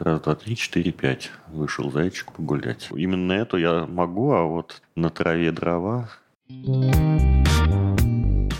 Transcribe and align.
Раз, 0.00 0.20
два, 0.20 0.36
три, 0.36 0.54
четыре, 0.54 0.92
пять. 0.92 1.32
Вышел 1.48 1.90
зайчик 1.90 2.30
погулять. 2.30 2.88
Именно 2.94 3.32
это 3.32 3.56
я 3.56 3.84
могу, 3.84 4.30
а 4.30 4.44
вот 4.44 4.80
на 4.94 5.10
траве 5.10 5.50
дрова... 5.50 6.08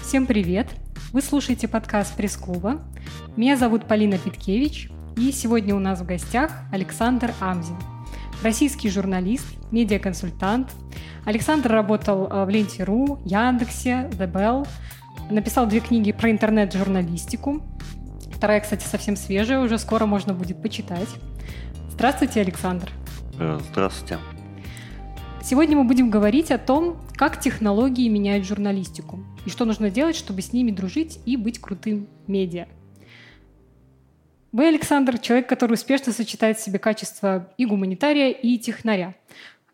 Всем 0.03 0.27
привет! 0.27 0.66
Вы 1.12 1.22
слушаете 1.22 1.69
подкаст 1.69 2.16
пресс-клуба. 2.16 2.80
Меня 3.37 3.56
зовут 3.56 3.87
Полина 3.87 4.19
Питкевич, 4.19 4.90
и 5.16 5.30
сегодня 5.30 5.77
у 5.77 5.79
нас 5.79 6.01
в 6.01 6.06
гостях 6.06 6.51
Александр 6.72 7.33
Амзин, 7.39 7.77
российский 8.43 8.91
журналист, 8.91 9.47
медиаконсультант. 9.71 10.73
Александр 11.25 11.71
работал 11.71 12.27
э, 12.27 12.45
в 12.47 12.49
Ленте.ру, 12.49 13.21
Яндексе, 13.25 14.11
The 14.13 14.29
Bell, 14.31 14.67
написал 15.31 15.69
две 15.69 15.79
книги 15.79 16.11
про 16.11 16.33
интернет-журналистику, 16.33 17.62
Вторая, 18.39 18.61
кстати, 18.61 18.84
совсем 18.84 19.16
свежая, 19.16 19.59
уже 19.59 19.79
скоро 19.79 20.07
можно 20.07 20.33
будет 20.33 20.62
почитать. 20.62 21.09
Здравствуйте, 21.91 22.41
Александр. 22.41 22.88
Э, 23.37 23.59
здравствуйте. 23.73 24.19
Сегодня 25.42 25.77
мы 25.77 25.83
будем 25.83 26.09
говорить 26.09 26.52
о 26.52 26.59
том, 26.59 27.01
как 27.16 27.41
технологии 27.41 28.09
меняют 28.09 28.46
журналистику 28.46 29.19
и 29.45 29.51
что 29.51 29.65
нужно 29.65 29.91
делать, 29.91 30.15
чтобы 30.15 30.41
с 30.41 30.52
ними 30.52 30.70
дружить 30.70 31.19
и 31.27 31.37
быть 31.37 31.60
крутым 31.60 32.06
медиа. 32.29 32.69
Вы, 34.52 34.68
Александр, 34.68 35.18
человек, 35.18 35.48
который 35.48 35.73
успешно 35.73 36.12
сочетает 36.12 36.59
в 36.59 36.65
себе 36.65 36.79
качества 36.79 37.52
и 37.59 37.66
гуманитария, 37.66 38.30
и 38.30 38.57
технаря. 38.59 39.16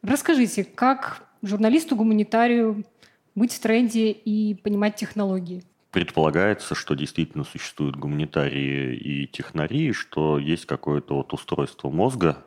Расскажите, 0.01 0.65
как 0.65 1.29
журналисту-гуманитарию 1.43 2.87
быть 3.35 3.53
в 3.53 3.61
тренде 3.61 4.11
и 4.11 4.55
понимать 4.55 4.97
технологии? 4.97 5.65
Предполагается, 5.95 6.75
что 6.75 6.95
действительно 6.95 7.45
существуют 7.45 7.95
гуманитарии 7.95 8.97
и 8.97 9.27
технари, 9.29 9.93
что 9.93 10.41
есть 10.41 10.67
какое-то 10.67 11.15
вот 11.15 11.33
устройство 11.33 11.89
мозга, 11.89 12.39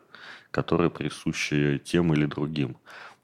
которое 0.52 0.90
присуще 0.90 1.80
тем 1.80 2.14
или 2.14 2.26
другим. 2.26 2.76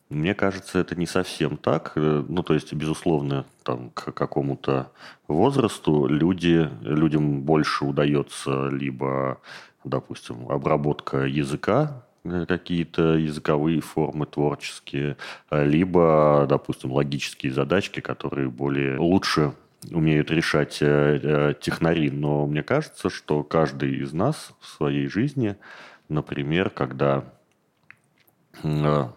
Мне 0.10 0.34
кажется, 0.34 0.80
это 0.80 0.96
не 0.96 1.08
совсем 1.08 1.58
так. 1.58 1.92
Ну, 1.98 2.42
то 2.42 2.54
есть, 2.54 2.72
безусловно, 2.72 3.46
там, 3.64 3.90
к 3.90 4.14
какому-то 4.14 4.94
возрасту 5.28 6.08
люди, 6.08 6.70
людям 6.84 7.42
больше 7.42 7.84
удается 7.84 8.70
либо, 8.70 9.42
допустим, 9.84 10.50
обработка 10.50 11.26
языка, 11.26 12.06
э, 12.24 12.46
какие-то 12.48 13.18
языковые 13.18 13.82
формы 13.82 14.26
творческие, 14.26 15.18
либо, 15.52 16.46
допустим, 16.48 16.94
логические 16.94 17.52
задачки, 17.52 18.00
которые 18.00 18.50
более 18.50 18.98
лучше 18.98 19.54
умеют 19.92 20.32
решать 20.32 20.82
э, 20.82 21.20
э, 21.22 21.54
технари, 21.60 22.10
но 22.10 22.46
мне 22.46 22.64
кажется, 22.64 23.10
что 23.10 23.44
каждый 23.44 23.96
из 23.98 24.14
нас 24.14 24.54
в 24.60 24.68
своей 24.68 25.08
жизни, 25.08 25.56
например, 26.10 26.70
когда 26.70 27.26
э, 28.64 29.08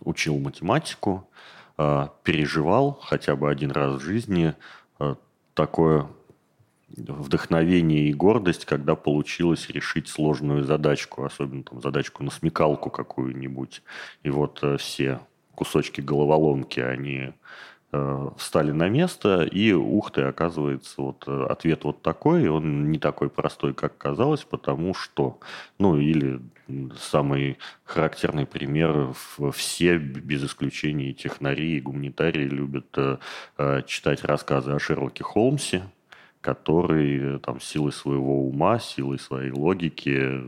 учил 0.00 0.38
математику, 0.38 1.28
переживал 2.22 3.00
хотя 3.02 3.34
бы 3.34 3.50
один 3.50 3.72
раз 3.72 4.00
в 4.00 4.04
жизни 4.04 4.54
такое 5.54 6.06
вдохновение 6.88 8.10
и 8.10 8.12
гордость, 8.12 8.64
когда 8.64 8.94
получилось 8.94 9.68
решить 9.70 10.06
сложную 10.06 10.62
задачку, 10.62 11.24
особенно 11.24 11.64
там 11.64 11.82
задачку 11.82 12.22
на 12.22 12.30
смекалку 12.30 12.90
какую-нибудь. 12.90 13.82
И 14.22 14.30
вот 14.30 14.62
все 14.78 15.18
кусочки 15.56 16.00
головоломки, 16.00 16.78
они 16.78 17.32
встали 18.36 18.72
на 18.72 18.88
место, 18.88 19.42
и 19.42 19.72
ух 19.72 20.10
ты, 20.10 20.22
оказывается, 20.22 21.02
вот 21.02 21.24
э, 21.26 21.46
ответ 21.48 21.84
вот 21.84 22.02
такой, 22.02 22.48
он 22.48 22.90
не 22.90 22.98
такой 22.98 23.28
простой, 23.28 23.74
как 23.74 23.96
казалось, 23.98 24.44
потому 24.44 24.94
что, 24.94 25.38
ну, 25.78 25.98
или 25.98 26.40
самый 26.98 27.58
характерный 27.84 28.46
пример, 28.46 29.12
все, 29.52 29.98
без 29.98 30.44
исключения 30.44 31.12
технари 31.12 31.76
и 31.76 31.80
гуманитарии, 31.80 32.44
любят 32.44 32.96
э, 32.96 33.82
читать 33.86 34.24
рассказы 34.24 34.72
о 34.72 34.78
Шерлоке 34.78 35.22
Холмсе, 35.24 35.82
который 36.40 37.38
там 37.40 37.60
силой 37.60 37.92
своего 37.92 38.46
ума, 38.46 38.78
силой 38.78 39.18
своей 39.18 39.50
логики, 39.50 40.42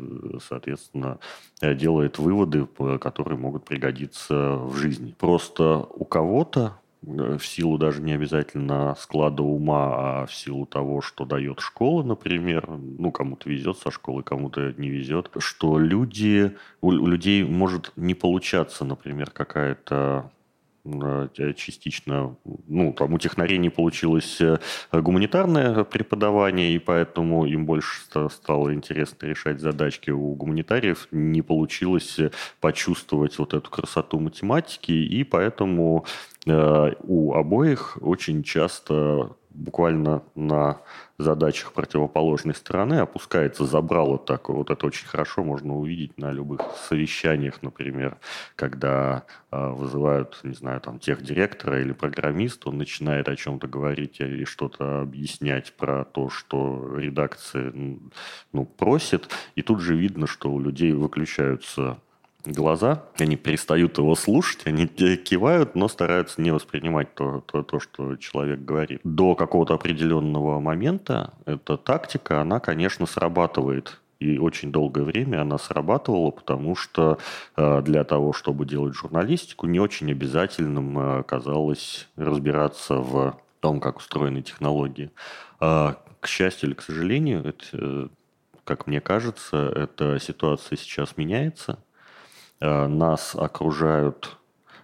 соответственно, 0.47 1.19
делает 1.63 2.19
выводы, 2.19 2.67
которые 3.01 3.39
могут 3.39 3.65
пригодиться 3.65 4.57
в 4.57 4.77
жизни. 4.77 5.15
Просто 5.19 5.79
у 5.79 6.05
кого-то 6.05 6.75
Э, 6.77 6.86
в 7.03 7.41
силу 7.41 7.79
даже 7.79 8.03
не 8.03 8.13
обязательно 8.13 8.95
склада 8.99 9.43
ума, 9.43 10.23
а 10.23 10.27
в 10.27 10.35
силу 10.35 10.67
того, 10.67 11.01
что 11.01 11.25
дает 11.25 11.61
школа, 11.61 12.03
например, 12.03 12.69
ну, 12.69 13.13
кому-то 13.13 13.49
везет 13.49 13.79
со 13.79 13.91
школы, 13.91 14.23
кому-то 14.23 14.75
не 14.77 14.89
везет, 14.89 15.31
что 15.39 15.79
люди, 15.79 16.57
у, 16.81 16.91
людей 16.91 17.45
может 17.45 17.93
не 17.97 18.15
получаться, 18.15 18.85
например, 18.85 19.31
какая-то 19.31 20.31
частично, 21.35 22.37
ну, 22.67 22.93
там 22.93 23.15
у 23.15 23.19
технарей 23.19 23.59
не 23.59 23.71
получилось 23.71 24.41
э, 24.41 24.59
гуманитарное 24.93 25.85
преподавание, 25.85 26.75
и 26.75 26.79
поэтому 26.79 27.47
им 27.47 27.67
больше 27.67 28.03
стало 28.31 28.75
интересно 28.75 29.27
решать 29.27 29.61
задачки. 29.61 30.11
У 30.11 30.35
гуманитариев 30.35 31.09
не 31.11 31.43
получилось 31.43 32.19
э, 32.19 32.31
почувствовать 32.61 33.39
вот 33.39 33.55
эту 33.55 33.71
красоту 33.71 34.21
математики, 34.21 34.93
и 34.93 35.25
поэтому 35.25 36.05
у 36.47 37.35
обоих 37.35 37.99
очень 38.01 38.45
часто 38.45 39.35
буквально 39.57 40.23
на 40.35 40.81
задачах 41.19 41.73
противоположной 41.73 42.55
стороны 42.55 42.95
опускается 42.95 43.65
забрало 43.65 44.19
так. 44.19 44.49
Вот 44.49 44.71
это 44.71 44.87
очень 44.87 45.07
хорошо 45.07 45.43
можно 45.43 45.75
увидеть 45.77 46.19
на 46.19 46.31
любых 46.31 46.61
совещаниях, 46.89 47.63
например, 47.63 48.19
когда 48.55 49.25
э, 49.51 49.69
вызывают, 49.71 50.41
не 50.43 50.55
знаю, 50.55 50.81
там, 50.81 50.99
тех 50.99 51.23
директора 51.23 51.81
или 51.81 51.93
программиста, 51.93 52.69
он 52.69 52.79
начинает 52.79 53.29
о 53.29 53.37
чем-то 53.37 53.67
говорить 53.67 54.21
и 54.21 54.45
что-то 54.45 55.01
объяснять 55.01 55.73
про 55.73 56.05
то, 56.05 56.29
что 56.29 56.95
редакция 56.97 57.73
ну, 58.53 58.65
просит, 58.65 59.29
и 59.55 59.63
тут 59.63 59.81
же 59.81 59.97
видно, 59.97 60.27
что 60.27 60.53
у 60.53 60.61
людей 60.61 60.93
выключаются 60.93 61.99
глаза, 62.53 63.05
они 63.19 63.37
перестают 63.37 63.99
его 63.99 64.15
слушать, 64.15 64.67
они 64.67 64.87
кивают, 64.87 65.75
но 65.75 65.89
стараются 65.89 66.41
не 66.41 66.51
воспринимать 66.51 67.15
то, 67.15 67.43
то, 67.47 67.63
то 67.63 67.81
что 67.81 68.17
человек 68.17 68.61
говорит. 68.61 69.01
До 69.05 69.35
какого-то 69.35 69.75
определенного 69.75 70.61
момента 70.61 71.35
эта 71.45 71.77
тактика, 71.77 72.41
она, 72.41 72.61
конечно, 72.61 73.07
срабатывает 73.07 74.01
и 74.19 74.39
очень 74.39 74.73
долгое 74.73 75.03
время 75.03 75.43
она 75.43 75.59
срабатывала, 75.59 76.31
потому 76.31 76.75
что 76.75 77.19
э, 77.57 77.83
для 77.83 78.03
того, 78.05 78.33
чтобы 78.33 78.65
делать 78.65 78.95
журналистику, 78.95 79.67
не 79.67 79.79
очень 79.79 80.11
обязательным 80.11 80.99
э, 80.99 81.23
казалось 81.25 82.09
разбираться 82.17 82.95
в 82.95 83.39
том, 83.61 83.81
как 83.81 83.99
устроены 83.99 84.43
технологии. 84.43 85.11
А, 85.61 85.97
к 86.21 86.29
счастью 86.29 86.71
или 86.71 86.75
к 86.75 86.83
сожалению, 86.83 87.45
это, 87.45 87.65
э, 87.73 88.09
как 88.65 88.87
мне 88.87 89.01
кажется, 89.01 89.73
эта 89.75 90.19
ситуация 90.19 90.77
сейчас 90.77 91.17
меняется. 91.17 91.79
Э, 92.61 92.87
нас 92.87 93.35
окружают 93.35 94.39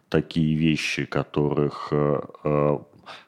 такие 0.09 0.55
вещи, 0.57 1.05
которых, 1.07 1.89
э, 1.91 2.21
э, 2.45 2.79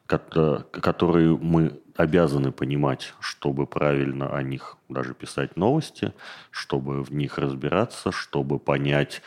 которые 0.06 1.37
мы 1.37 1.81
обязаны 1.97 2.53
понимать, 2.53 3.15
чтобы 3.21 3.66
правильно 3.66 4.37
о 4.37 4.43
них 4.43 4.77
даже 4.88 5.15
писать 5.15 5.56
новости, 5.56 6.12
чтобы 6.50 7.03
в 7.03 7.12
них 7.12 7.38
разбираться, 7.38 8.12
чтобы 8.12 8.59
понять, 8.59 9.22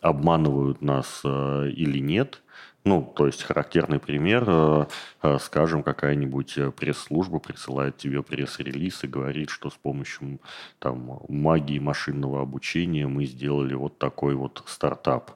обманывают 0.00 0.82
нас 0.82 1.22
или 1.24 2.00
нет– 2.00 2.42
ну, 2.84 3.02
то 3.14 3.26
есть 3.26 3.42
характерный 3.42 3.98
пример, 3.98 4.44
э, 4.46 4.86
э, 5.22 5.38
скажем, 5.38 5.82
какая-нибудь 5.82 6.56
э, 6.56 6.70
пресс-служба 6.70 7.38
присылает 7.38 7.98
тебе 7.98 8.22
пресс-релиз 8.22 9.04
и 9.04 9.06
говорит, 9.06 9.50
что 9.50 9.68
с 9.68 9.74
помощью 9.74 10.40
там, 10.78 11.20
магии 11.28 11.78
машинного 11.78 12.40
обучения 12.40 13.06
мы 13.06 13.26
сделали 13.26 13.74
вот 13.74 13.98
такой 13.98 14.34
вот 14.34 14.62
стартап. 14.66 15.32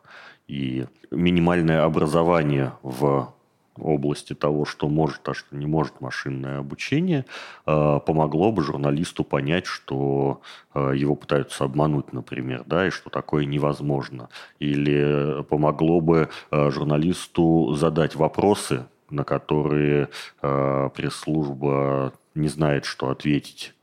И 0.47 0.87
минимальное 1.11 1.85
образование 1.85 2.73
в 2.83 3.34
области 3.79 4.35
того, 4.35 4.65
что 4.65 4.89
может, 4.89 5.29
а 5.29 5.35
что 5.35 5.57
не 5.57 5.67
может 5.67 6.01
машинное 6.01 6.59
обучение, 6.59 7.25
э, 7.67 8.01
помогло 8.05 8.53
бы 8.53 8.63
журналисту 8.63 9.25
понять, 9.25 9.67
что 9.67 10.41
э, 10.75 10.93
его 10.97 11.15
пытаются 11.17 11.65
обмануть, 11.65 12.13
например, 12.13 12.65
да, 12.67 12.87
и 12.87 12.91
что 12.91 13.11
такое 13.11 13.45
невозможно. 13.45 14.29
Или 14.59 15.43
помогло 15.45 16.01
бы 16.01 16.29
э, 16.51 16.71
журналисту 16.71 17.75
задать 17.75 18.15
вопросы, 18.15 18.87
на 19.11 19.23
которые 19.23 20.09
пресс-служба 20.41 22.15
не 22.35 22.49
знает, 22.49 22.85
что 22.85 23.11
ответить 23.11 23.75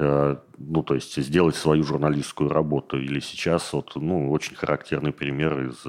ну, 0.00 0.82
то 0.82 0.94
есть 0.94 1.16
сделать 1.22 1.56
свою 1.56 1.84
журналистскую 1.84 2.50
работу. 2.50 2.98
Или 2.98 3.20
сейчас 3.20 3.72
вот, 3.72 3.92
ну, 3.96 4.30
очень 4.30 4.56
характерный 4.56 5.12
пример 5.12 5.68
из 5.68 5.86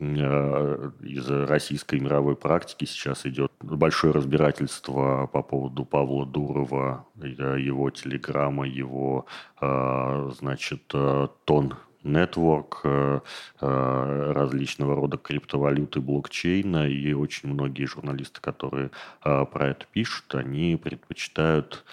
из 0.00 1.28
российской 1.28 1.98
мировой 1.98 2.36
практики 2.36 2.84
сейчас 2.84 3.26
идет 3.26 3.50
большое 3.60 4.12
разбирательство 4.12 5.26
по 5.26 5.42
поводу 5.42 5.84
Павла 5.84 6.24
Дурова, 6.24 7.04
его 7.16 7.90
телеграмма, 7.90 8.68
его, 8.68 9.26
значит, 9.60 10.94
тон 11.44 11.74
нетворк 12.02 12.80
э, 12.84 13.20
э, 13.60 14.32
различного 14.32 14.94
рода 14.94 15.16
криптовалюты, 15.16 16.00
блокчейна, 16.00 16.88
и 16.88 17.12
очень 17.12 17.50
многие 17.50 17.84
журналисты, 17.84 18.40
которые 18.40 18.90
э, 19.24 19.44
про 19.46 19.68
это 19.68 19.86
пишут, 19.92 20.34
они 20.34 20.76
предпочитают 20.76 21.84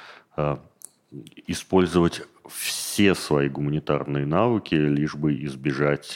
использовать 1.47 2.23
все 2.50 3.15
свои 3.15 3.50
гуманитарные 3.50 4.25
навыки, 4.25 4.75
лишь 4.75 5.15
бы 5.15 5.33
избежать 5.45 6.15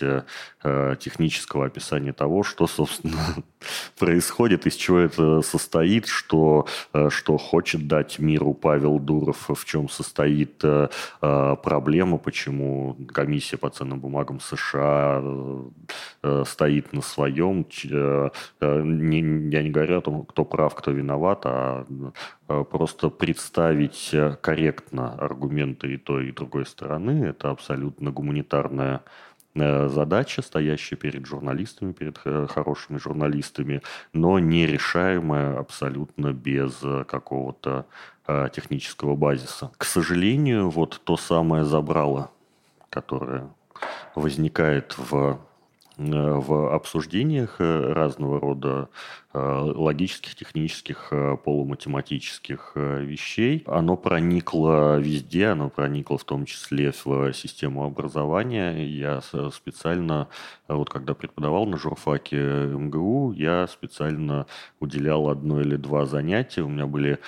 э, 0.63 0.95
технического 0.99 1.65
описания 1.65 2.13
того, 2.13 2.43
что, 2.43 2.67
собственно, 2.67 3.19
происходит, 3.99 4.65
из 4.65 4.75
чего 4.75 4.99
это 4.99 5.41
состоит, 5.41 6.07
что, 6.07 6.67
э, 6.93 7.09
что 7.09 7.37
хочет 7.37 7.87
дать 7.87 8.19
миру 8.19 8.53
Павел 8.53 8.99
Дуров, 8.99 9.49
в 9.49 9.65
чем 9.65 9.89
состоит 9.89 10.61
э, 10.63 10.89
проблема, 11.21 12.17
почему 12.17 12.97
комиссия 13.13 13.57
по 13.57 13.69
ценным 13.69 13.99
бумагам 13.99 14.39
США 14.39 15.23
стоит 16.45 16.93
на 16.93 17.01
своем. 17.01 17.65
Не, 18.61 19.49
я 19.49 19.63
не 19.63 19.69
говорю 19.69 19.97
о 19.97 20.01
том, 20.01 20.25
кто 20.25 20.45
прав, 20.45 20.75
кто 20.75 20.91
виноват, 20.91 21.41
а 21.45 21.85
просто 22.47 23.09
представить 23.09 24.15
корректно 24.41 25.13
аргументы 25.13 25.93
и 25.93 25.97
той 25.97 26.29
и 26.29 26.31
другой 26.31 26.65
стороны. 26.65 27.25
Это 27.25 27.51
абсолютно 27.51 28.11
гуманитарная 28.11 29.01
задача, 29.89 30.41
стоящая 30.41 30.95
перед 30.95 31.25
журналистами, 31.25 31.93
перед 31.93 32.17
хорошими 32.17 32.97
журналистами, 32.97 33.81
но 34.13 34.39
нерешаемая 34.39 35.57
абсолютно 35.57 36.33
без 36.33 36.81
какого-то 37.07 37.85
э, 38.27 38.49
технического 38.53 39.15
базиса. 39.15 39.71
К 39.77 39.85
сожалению, 39.85 40.69
вот 40.69 41.01
то 41.03 41.17
самое 41.17 41.65
забрало, 41.65 42.31
которое 42.89 43.49
возникает 44.15 44.95
в 44.97 45.39
э, 45.97 46.01
в 46.01 46.73
обсуждениях 46.73 47.55
разного 47.59 48.39
рода 48.39 48.89
Э, 49.28 49.28
логических, 49.33 50.33
технических, 50.33 51.09
э, 51.11 51.37
полуматематических 51.37 52.71
э, 52.73 53.03
вещей. 53.03 53.63
Оно 53.67 53.95
проникло 53.95 54.97
везде, 54.97 55.47
оно 55.47 55.69
проникло 55.69 56.17
в 56.17 56.23
том 56.23 56.45
числе 56.45 56.91
в 56.91 57.31
систему 57.33 57.85
образования. 57.85 58.87
Я 58.87 59.21
специально, 59.53 60.27
вот 60.67 60.89
когда 60.89 61.13
преподавал 61.13 61.67
на 61.67 61.77
журфаке 61.77 62.37
МГУ, 62.37 63.33
я 63.33 63.67
специально 63.67 64.47
уделял 64.79 65.29
одно 65.29 65.61
или 65.61 65.75
два 65.75 66.05
занятия. 66.05 66.63
У 66.63 66.69
меня 66.69 66.87
были 66.87 67.19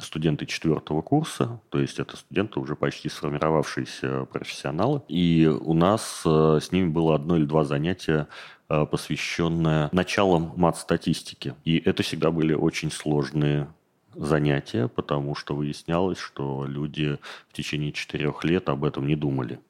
студенты 0.00 0.46
четвертого 0.46 1.02
курса, 1.02 1.60
то 1.68 1.78
есть 1.78 1.98
это 1.98 2.16
студенты 2.16 2.60
уже 2.60 2.74
почти 2.74 3.08
сформировавшиеся 3.08 4.26
профессионалы. 4.32 5.02
И 5.08 5.46
у 5.46 5.74
нас 5.74 6.22
с 6.24 6.72
ними 6.72 6.88
было 6.88 7.14
одно 7.14 7.36
или 7.36 7.44
два 7.44 7.64
занятия 7.64 8.28
Э, 8.61 8.61
посвященная 8.90 9.88
началам 9.92 10.52
мат-статистики. 10.56 11.54
И 11.64 11.78
это 11.78 12.02
всегда 12.02 12.30
были 12.30 12.54
очень 12.54 12.90
сложные 12.90 13.68
занятия, 14.14 14.88
потому 14.88 15.34
что 15.34 15.54
выяснялось, 15.54 16.18
что 16.18 16.66
люди 16.66 17.18
в 17.48 17.52
течение 17.52 17.92
четырех 17.92 18.44
лет 18.44 18.68
об 18.68 18.84
этом 18.84 19.06
не 19.06 19.16
думали 19.16 19.60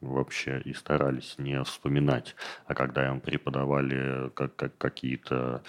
вообще 0.00 0.60
и 0.64 0.74
старались 0.74 1.36
не 1.38 1.62
вспоминать. 1.64 2.36
А 2.66 2.74
когда 2.74 3.08
им 3.08 3.20
преподавали 3.20 4.30
как, 4.34 4.54
как 4.56 4.76
какие-то 4.76 5.62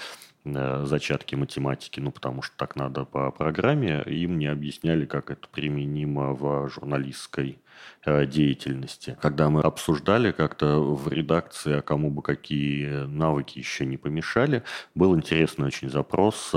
э, 0.44 0.84
зачатки 0.86 1.36
математики, 1.36 2.00
ну, 2.00 2.12
потому 2.12 2.42
что 2.42 2.56
так 2.58 2.76
надо 2.76 3.06
по 3.06 3.32
программе, 3.32 4.04
им 4.06 4.38
не 4.38 4.48
объясняли, 4.48 5.06
как 5.06 5.32
это 5.32 5.48
применимо 5.48 6.34
в 6.34 6.70
журналистской 6.70 7.60
деятельности. 8.06 9.18
Когда 9.22 9.50
мы 9.50 9.62
обсуждали 9.62 10.32
как-то 10.32 10.80
в 10.80 11.08
редакции, 11.08 11.78
а 11.78 11.82
кому 11.82 12.12
бы 12.12 12.22
какие 12.22 13.06
навыки 13.06 13.58
еще 13.58 13.86
не 13.86 13.98
помешали, 13.98 14.64
был 14.94 15.16
интересный 15.16 15.68
очень 15.68 15.90
запрос. 15.90 16.54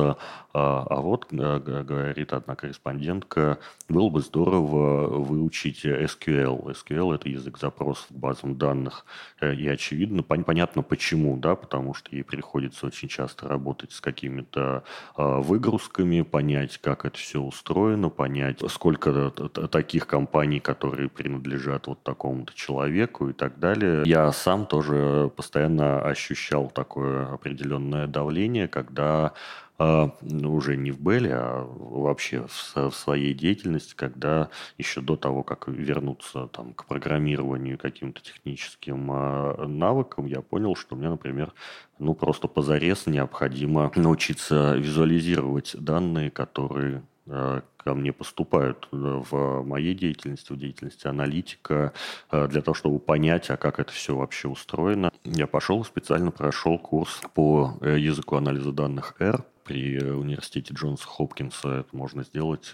А, 0.58 0.86
а 0.88 1.00
вот, 1.00 1.26
э, 1.30 1.58
говорит 1.58 2.32
одна 2.32 2.56
корреспондентка, 2.56 3.58
было 3.88 4.08
бы 4.08 4.20
здорово 4.20 5.06
выучить 5.06 5.84
SQL. 5.84 6.72
SQL– 6.72 7.14
это 7.16 7.28
язык 7.28 7.58
запросов 7.58 8.08
к 8.08 8.12
базам 8.12 8.56
данных. 8.56 9.04
Э, 9.40 9.54
и 9.54 9.68
очевидно, 9.68 10.22
понятно 10.22 10.82
почему, 10.82 11.36
да, 11.36 11.54
потому 11.54 11.94
что 11.94 12.08
ей 12.10 12.24
приходится 12.24 12.86
очень 12.86 13.08
часто 13.08 13.46
работать 13.46 13.92
с 13.92 14.00
какими-то 14.00 14.84
выгрузками, 15.16 16.22
понять, 16.22 16.78
как 16.78 17.04
это 17.04 17.16
все 17.16 17.40
устроено, 17.40 18.08
понять, 18.08 18.60
сколько 18.70 19.30
таких 19.30 20.06
компаний, 20.06 20.60
которые 20.60 21.07
принадлежат 21.08 21.86
вот 21.86 22.02
такому-то 22.02 22.54
человеку 22.54 23.28
и 23.28 23.32
так 23.32 23.58
далее. 23.58 24.02
Я 24.06 24.32
сам 24.32 24.66
тоже 24.66 25.30
постоянно 25.36 26.00
ощущал 26.00 26.70
такое 26.70 27.32
определенное 27.32 28.06
давление, 28.06 28.68
когда 28.68 29.32
Uh, 29.80 30.10
уже 30.44 30.76
не 30.76 30.90
в 30.90 31.00
Белле, 31.00 31.34
а 31.34 31.64
вообще 31.64 32.44
в, 32.48 32.90
в 32.90 32.90
своей 32.90 33.32
деятельности, 33.32 33.94
когда 33.94 34.48
еще 34.76 35.00
до 35.00 35.14
того, 35.14 35.44
как 35.44 35.68
вернуться 35.68 36.48
там, 36.48 36.72
к 36.74 36.84
программированию 36.86 37.78
каким-то 37.78 38.20
техническим 38.20 39.12
uh, 39.12 39.68
навыкам, 39.68 40.26
я 40.26 40.40
понял, 40.40 40.74
что 40.74 40.96
мне, 40.96 41.08
например, 41.08 41.52
ну 42.00 42.14
просто 42.14 42.48
позарез 42.48 43.06
необходимо 43.06 43.92
научиться 43.94 44.74
визуализировать 44.74 45.76
данные, 45.78 46.32
которые 46.32 47.04
uh, 47.26 47.62
ко 47.88 47.94
мне 47.94 48.12
поступают 48.12 48.86
э, 48.92 48.96
в 49.30 49.62
моей 49.62 49.94
деятельности, 49.94 50.52
в 50.52 50.58
деятельности 50.58 51.06
аналитика, 51.06 51.94
э, 52.30 52.46
для 52.46 52.60
того, 52.60 52.74
чтобы 52.74 52.98
понять, 52.98 53.48
а 53.48 53.56
как 53.56 53.80
это 53.80 53.92
все 53.92 54.14
вообще 54.14 54.46
устроено. 54.48 55.10
Я 55.24 55.46
пошел 55.46 55.82
специально 55.86 56.30
прошел 56.30 56.78
курс 56.78 57.22
по 57.32 57.78
э, 57.80 57.98
языку 57.98 58.36
анализа 58.36 58.72
данных 58.72 59.14
R, 59.20 59.42
при 59.68 60.02
университете 60.02 60.72
Джонса 60.72 61.06
Хопкинса. 61.06 61.68
Это 61.80 61.94
можно 61.94 62.24
сделать 62.24 62.72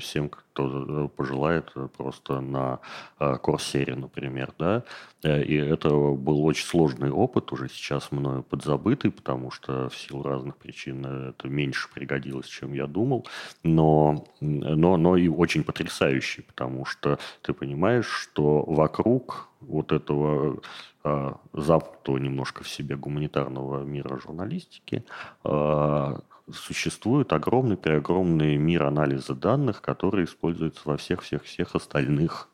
всем, 0.00 0.28
кто 0.28 1.08
пожелает, 1.16 1.72
просто 1.96 2.40
на 2.40 2.80
Корсере, 3.18 3.94
например. 3.94 4.52
Да? 4.58 4.84
И 5.24 5.54
это 5.54 5.88
был 5.88 6.44
очень 6.44 6.66
сложный 6.66 7.10
опыт, 7.10 7.50
уже 7.52 7.68
сейчас 7.68 8.12
мною 8.12 8.42
подзабытый, 8.42 9.10
потому 9.10 9.50
что 9.50 9.88
в 9.88 9.96
силу 9.96 10.22
разных 10.22 10.56
причин 10.58 11.06
это 11.30 11.48
меньше 11.48 11.88
пригодилось, 11.94 12.46
чем 12.46 12.74
я 12.74 12.86
думал. 12.86 13.26
Но 13.62 14.26
но, 14.40 14.96
но 14.96 15.16
и 15.16 15.28
очень 15.28 15.64
потрясающий, 15.64 16.42
потому 16.42 16.84
что 16.84 17.18
ты 17.42 17.52
понимаешь, 17.52 18.06
что 18.06 18.62
вокруг 18.64 19.48
вот 19.60 19.92
этого 19.92 20.60
э, 21.08 21.32
замкнутого 21.52 22.18
немножко 22.18 22.64
в 22.64 22.68
себе 22.68 22.96
гуманитарного 22.96 23.82
мира 23.84 24.18
журналистики 24.18 25.04
э, 25.44 26.18
существует 26.52 27.32
огромный-преогромный 27.32 28.56
мир 28.56 28.84
анализа 28.84 29.34
данных, 29.34 29.82
который 29.82 30.24
используется 30.24 30.82
во 30.84 30.96
всех-всех-всех 30.96 31.74
остальных 31.74 32.48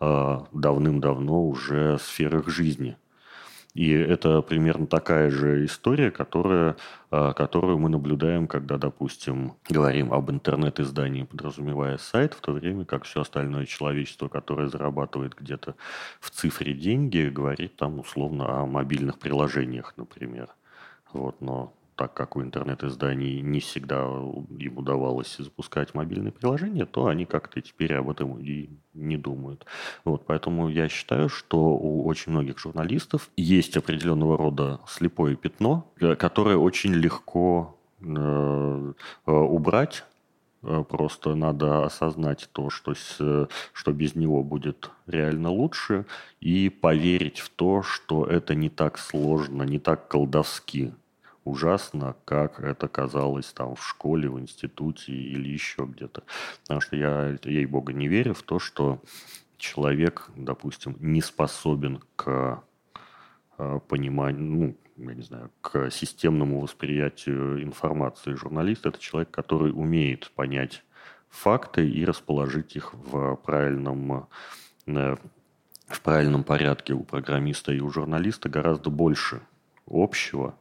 э, 0.00 0.38
давным-давно 0.52 1.46
уже 1.46 1.98
сферах 1.98 2.48
жизни. 2.48 2.96
И 3.74 3.92
это 3.92 4.42
примерно 4.42 4.86
такая 4.86 5.30
же 5.30 5.64
история, 5.64 6.10
которая, 6.10 6.76
а, 7.10 7.32
которую 7.32 7.78
мы 7.78 7.88
наблюдаем, 7.88 8.48
когда, 8.48 8.78
допустим, 8.78 9.54
говорим 9.68 10.12
об 10.12 10.30
интернет-издании, 10.30 11.22
подразумевая 11.22 11.96
сайт, 11.98 12.34
в 12.34 12.40
то 12.40 12.52
время 12.52 12.84
как 12.84 13.04
все 13.04 13.20
остальное 13.20 13.66
человечество, 13.66 14.28
которое 14.28 14.68
зарабатывает 14.68 15.34
где-то 15.38 15.76
в 16.20 16.30
цифре 16.30 16.74
деньги, 16.74 17.28
говорит 17.28 17.76
там 17.76 18.00
условно 18.00 18.60
о 18.60 18.66
мобильных 18.66 19.18
приложениях, 19.18 19.94
например. 19.96 20.48
Вот, 21.12 21.40
но 21.40 21.72
так 22.00 22.14
как 22.14 22.36
у 22.36 22.42
интернет-изданий 22.42 23.42
не 23.42 23.60
всегда 23.60 24.06
им 24.58 24.78
удавалось 24.78 25.36
запускать 25.36 25.92
мобильные 25.92 26.32
приложения, 26.32 26.86
то 26.86 27.08
они 27.08 27.26
как-то 27.26 27.60
теперь 27.60 27.94
об 27.94 28.08
этом 28.08 28.38
и 28.38 28.70
не 28.94 29.18
думают. 29.18 29.66
Вот, 30.06 30.24
поэтому 30.24 30.70
я 30.70 30.88
считаю, 30.88 31.28
что 31.28 31.58
у 31.58 32.06
очень 32.06 32.32
многих 32.32 32.58
журналистов 32.58 33.28
есть 33.36 33.76
определенного 33.76 34.38
рода 34.38 34.80
слепое 34.88 35.36
пятно, 35.36 35.92
э, 36.00 36.14
которое 36.14 36.56
очень 36.56 36.94
легко 36.94 37.76
э, 38.00 38.92
э, 39.26 39.30
убрать 39.30 40.04
Просто 40.90 41.34
надо 41.34 41.86
осознать 41.86 42.50
то, 42.52 42.68
что, 42.68 42.94
с, 42.94 43.48
что 43.72 43.92
без 43.92 44.14
него 44.14 44.42
будет 44.44 44.90
реально 45.06 45.48
лучше, 45.48 46.04
и 46.38 46.68
поверить 46.68 47.38
в 47.38 47.48
то, 47.48 47.82
что 47.82 48.26
это 48.26 48.54
не 48.54 48.68
так 48.68 48.98
сложно, 48.98 49.62
не 49.62 49.78
так 49.78 50.08
колдовски 50.08 50.92
ужасно, 51.50 52.16
как 52.24 52.60
это 52.60 52.88
казалось 52.88 53.52
там 53.52 53.74
в 53.74 53.86
школе, 53.86 54.28
в 54.28 54.38
институте 54.38 55.12
или 55.12 55.48
еще 55.48 55.84
где-то. 55.84 56.22
Потому 56.62 56.80
что 56.80 56.96
я, 56.96 57.36
ей-богу, 57.44 57.90
не 57.92 58.08
верю 58.08 58.34
в 58.34 58.42
то, 58.42 58.58
что 58.58 59.02
человек, 59.56 60.30
допустим, 60.36 60.96
не 61.00 61.20
способен 61.20 62.00
к 62.16 62.62
пониманию, 63.88 64.42
ну, 64.42 64.76
я 64.96 65.14
не 65.14 65.22
знаю, 65.22 65.50
к 65.60 65.90
системному 65.90 66.60
восприятию 66.60 67.62
информации. 67.62 68.34
Журналист– 68.34 68.86
это 68.86 68.98
человек, 68.98 69.30
который 69.30 69.70
умеет 69.70 70.30
понять 70.34 70.82
факты 71.28 71.88
и 71.88 72.04
расположить 72.04 72.76
их 72.76 72.94
в 72.94 73.36
правильном, 73.36 74.28
в 74.86 76.00
правильном 76.02 76.44
порядке. 76.44 76.94
У 76.94 77.02
программиста 77.02 77.72
и 77.72 77.80
у 77.80 77.90
журналиста 77.90 78.48
гораздо 78.48 78.88
больше 78.88 79.42
общего, 79.86 80.54
Э, 80.54 80.59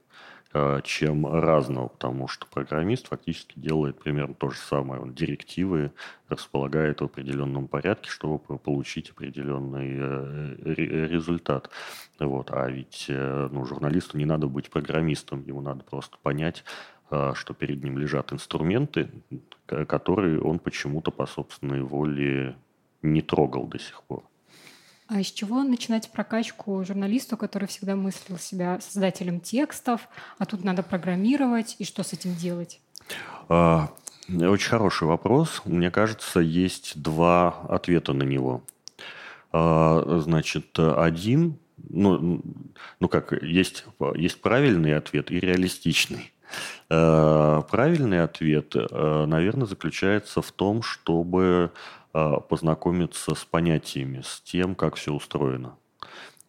чем 0.84 1.27
разного, 1.27 1.89
потому 1.89 2.27
что 2.27 2.48
программист 2.48 3.08
фактически 3.08 3.53
делает 3.60 4.00
примерно 4.00 4.34
то 4.34 4.50
же 4.50 4.58
самое. 4.58 5.00
Он 5.00 5.13
директивы 5.13 5.91
располагает 6.27 7.01
в 7.01 7.03
определенном 7.03 7.68
порядке, 7.68 8.10
чтобы 8.10 8.39
получить 8.39 9.12
определенный 9.12 9.96
э, 9.96 10.56
результат. 10.74 11.70
Вот. 12.20 12.50
А 12.51 12.68
ведь 12.68 13.06
э, 13.10 13.50
ну, 13.51 13.63
журналисту 13.65 14.18
не 14.18 14.25
надо 14.25 14.48
быть 14.48 14.72
программистом, 14.72 15.44
ему 15.46 15.62
надо 15.62 15.84
просто 15.84 16.18
понять, 16.22 16.63
что 17.34 17.53
перед 17.56 17.84
ним 17.84 17.98
лежат 17.98 18.32
инструменты, 18.34 19.10
которые 19.65 20.39
он 20.39 20.60
почему-то 20.60 21.10
по 21.10 21.25
собственной 21.25 21.82
воле 21.82 22.56
не 23.01 23.22
трогал 23.22 23.65
до 23.65 23.79
сих 23.79 24.03
пор. 24.03 24.24
А 25.09 25.19
из 25.19 25.31
чего 25.31 25.63
начинать 25.63 26.11
прокачку 26.11 26.83
журналисту, 26.85 27.35
который 27.35 27.67
всегда 27.67 27.95
мыслил 27.95 28.37
себя 28.37 28.79
создателем 28.79 29.39
текстов, 29.39 30.07
а 30.37 30.45
тут 30.45 30.63
надо 30.63 30.83
программировать, 30.83 31.75
и 31.79 31.83
что 31.83 32.03
с 32.03 32.13
этим 32.13 32.35
делать? 32.35 32.79
А, 33.49 33.89
очень 34.29 34.69
хороший 34.69 35.07
вопрос. 35.07 35.63
Мне 35.65 35.89
кажется, 35.89 36.39
есть 36.41 37.01
два 37.01 37.61
ответа 37.69 38.13
на 38.13 38.21
него. 38.21 38.61
А, 39.51 40.19
значит, 40.23 40.77
один, 40.77 41.57
ну, 41.89 42.43
ну 42.99 43.09
как, 43.09 43.33
есть, 43.41 43.85
есть 44.13 44.39
правильный 44.41 44.95
ответ 44.95 45.31
и 45.31 45.39
реалистичный. 45.39 46.31
А, 46.87 47.63
правильный 47.63 48.21
ответ, 48.21 48.75
наверное, 48.75 49.65
заключается 49.65 50.43
в 50.43 50.51
том, 50.51 50.83
чтобы 50.83 51.71
познакомиться 52.11 53.35
с 53.35 53.45
понятиями, 53.45 54.21
с 54.23 54.41
тем, 54.41 54.75
как 54.75 54.95
все 54.95 55.13
устроено. 55.13 55.77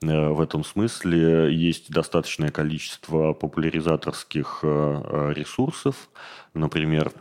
Э, 0.03 0.29
в 0.31 0.41
этом 0.41 0.65
смысле 0.65 1.55
есть 1.55 1.91
достаточное 1.91 2.51
количество 2.51 3.33
популяризаторских 3.33 4.61
э, 4.63 5.33
ресурсов. 5.35 6.09
Например, 6.55 7.13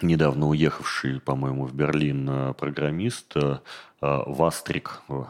недавно 0.00 0.48
уехавший, 0.48 1.20
по-моему, 1.20 1.66
в 1.66 1.74
Берлин 1.74 2.28
э, 2.28 2.54
программист 2.54 3.36
Э, 4.00 4.22
Вастрик, 4.26 5.02
э, 5.08 5.24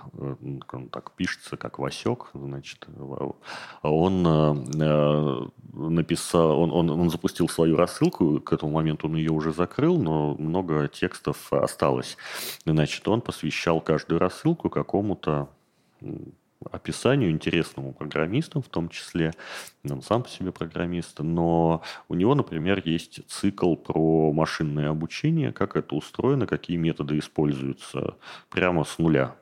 он 0.72 0.88
так 0.90 1.12
пишется, 1.12 1.56
как 1.56 1.78
Васек, 1.78 2.28
значит, 2.34 2.86
он 3.82 4.22
написал, 5.72 6.60
он, 6.60 6.72
он, 6.72 6.90
он 6.90 7.10
запустил 7.10 7.48
свою 7.48 7.76
рассылку, 7.76 8.40
к 8.40 8.52
этому 8.52 8.72
моменту 8.72 9.08
он 9.08 9.16
ее 9.16 9.30
уже 9.30 9.52
закрыл, 9.52 9.96
но 9.96 10.34
много 10.34 10.86
текстов 10.88 11.50
осталось. 11.50 12.18
Значит, 12.66 13.08
он 13.08 13.22
посвящал 13.22 13.80
каждую 13.80 14.18
рассылку 14.18 14.68
какому-то 14.68 15.48
описанию 16.70 17.30
интересному 17.30 17.92
программистам, 17.92 18.62
в 18.62 18.68
том 18.68 18.88
числе, 18.88 19.32
он 19.88 20.02
сам 20.02 20.22
по 20.22 20.28
себе 20.28 20.52
программист, 20.52 21.20
но 21.20 21.82
у 22.08 22.14
него, 22.14 22.34
например, 22.34 22.82
есть 22.84 23.20
цикл 23.28 23.76
про 23.76 24.32
машинное 24.32 24.90
обучение, 24.90 25.52
как 25.52 25.76
это 25.76 25.94
устроено, 25.94 26.46
какие 26.46 26.76
методы 26.76 27.18
используются 27.18 28.16
прямо 28.50 28.84
с 28.84 28.98
нуля 28.98 29.36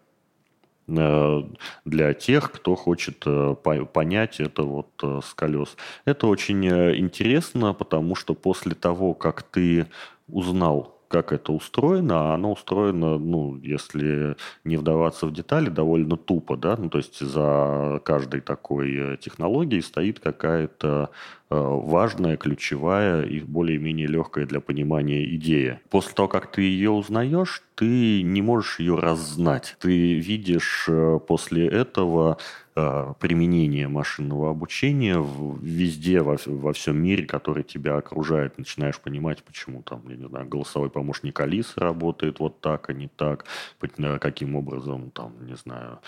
э, 0.88 1.42
для 1.84 2.14
тех, 2.14 2.52
кто 2.52 2.74
хочет 2.74 3.22
э, 3.26 3.54
понять 3.92 4.40
это 4.40 4.62
вот 4.62 4.90
э, 5.02 5.20
с 5.24 5.32
колес. 5.32 5.76
Это 6.04 6.26
очень 6.26 6.66
интересно, 6.66 7.72
потому 7.72 8.14
что 8.14 8.34
после 8.34 8.74
того, 8.74 9.14
как 9.14 9.42
ты 9.42 9.86
узнал 10.28 10.95
как 11.08 11.32
это 11.32 11.52
устроено, 11.52 12.32
а 12.32 12.34
оно 12.34 12.52
устроено, 12.52 13.18
ну, 13.18 13.56
если 13.62 14.36
не 14.64 14.76
вдаваться 14.76 15.26
в 15.26 15.32
детали, 15.32 15.68
довольно 15.68 16.16
тупо, 16.16 16.56
да, 16.56 16.76
ну, 16.76 16.88
то 16.88 16.98
есть 16.98 17.20
за 17.20 18.00
каждой 18.04 18.40
такой 18.40 18.94
э, 18.94 19.16
технологией 19.16 19.82
стоит 19.82 20.20
какая-то 20.20 21.10
э, 21.50 21.54
важная, 21.56 22.36
ключевая 22.36 23.22
и 23.22 23.40
более-менее 23.40 24.06
легкая 24.06 24.46
для 24.46 24.60
понимания 24.60 25.24
идея. 25.36 25.80
После 25.90 26.14
того, 26.14 26.28
как 26.28 26.50
ты 26.50 26.62
ее 26.62 26.90
узнаешь, 26.90 27.62
ты 27.74 28.22
не 28.22 28.42
можешь 28.42 28.80
ее 28.80 28.96
раззнать. 28.96 29.76
Ты 29.80 30.14
видишь 30.14 30.86
э, 30.88 31.20
после 31.26 31.66
этого 31.66 32.38
применение 32.76 33.88
машинного 33.88 34.50
обучения 34.50 35.16
везде, 35.62 36.20
во, 36.20 36.36
во 36.44 36.72
всем 36.72 37.02
мире, 37.02 37.24
который 37.24 37.62
тебя 37.62 37.96
окружает. 37.96 38.58
Начинаешь 38.58 39.00
понимать, 39.00 39.42
почему 39.42 39.82
там, 39.82 40.02
я 40.08 40.16
не 40.16 40.28
знаю, 40.28 40.46
голосовой 40.46 40.90
помощник 40.90 41.40
Алисы 41.40 41.80
работает 41.80 42.38
вот 42.38 42.60
так, 42.60 42.90
а 42.90 42.92
не 42.92 43.08
так, 43.08 43.46
э, 43.80 44.18
каким 44.18 44.56
образом, 44.56 45.10
там, 45.10 45.32
не 45.46 45.56
знаю, 45.56 46.00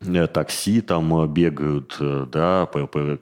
Э, 0.00 0.26
такси 0.26 0.80
там 0.80 1.22
э, 1.22 1.26
бегают, 1.26 1.96
э, 2.00 2.26
да, 2.30 2.68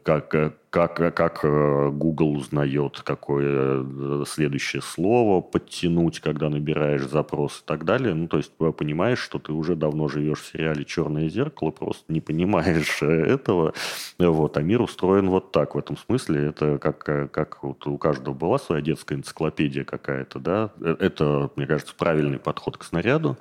как, 0.02 0.54
как, 0.70 1.14
как 1.14 1.40
Google 1.42 2.36
узнает, 2.36 3.00
какое 3.04 4.24
следующее 4.24 4.82
слово 4.82 5.40
подтянуть, 5.40 6.20
когда 6.20 6.48
набираешь 6.48 7.06
запрос 7.06 7.60
и 7.60 7.66
так 7.66 7.84
далее. 7.84 8.14
Ну, 8.14 8.28
то 8.28 8.36
есть 8.38 8.52
понимаешь, 8.52 9.18
что 9.18 9.38
ты 9.38 9.52
уже 9.52 9.76
давно 9.76 10.08
живешь 10.08 10.40
в 10.40 10.52
сериале 10.52 10.84
«Черное 10.84 11.28
зеркало», 11.28 11.70
просто 11.70 12.12
не 12.12 12.20
понимаешь 12.20 13.02
этого. 13.02 13.72
Вот. 14.18 14.56
А 14.56 14.62
мир 14.62 14.82
устроен 14.82 15.30
вот 15.30 15.52
так. 15.52 15.74
В 15.74 15.78
этом 15.78 15.96
смысле 15.96 16.46
это 16.48 16.78
как, 16.78 17.04
как 17.32 17.62
вот 17.62 17.86
у 17.86 17.98
каждого 17.98 18.34
была 18.34 18.58
своя 18.58 18.82
детская 18.82 19.14
энциклопедия 19.14 19.84
какая-то, 19.84 20.38
да. 20.38 20.70
Это, 20.80 21.50
мне 21.56 21.66
кажется, 21.66 21.94
правильный 21.96 22.38
подход 22.38 22.76
к 22.76 22.84
снаряду. 22.84 23.38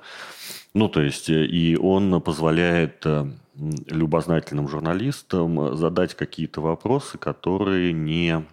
Ну, 0.74 0.88
то 0.88 1.00
есть, 1.00 1.30
э, 1.30 1.44
и 1.44 1.76
он 1.76 2.20
позволяет 2.20 3.04
э, 3.06 3.26
любознательным 3.58 4.68
журналистам 4.68 5.76
задать 5.76 6.14
какие-то 6.14 6.60
вопросы, 6.60 7.18
которые 7.18 7.92
не 7.92 8.44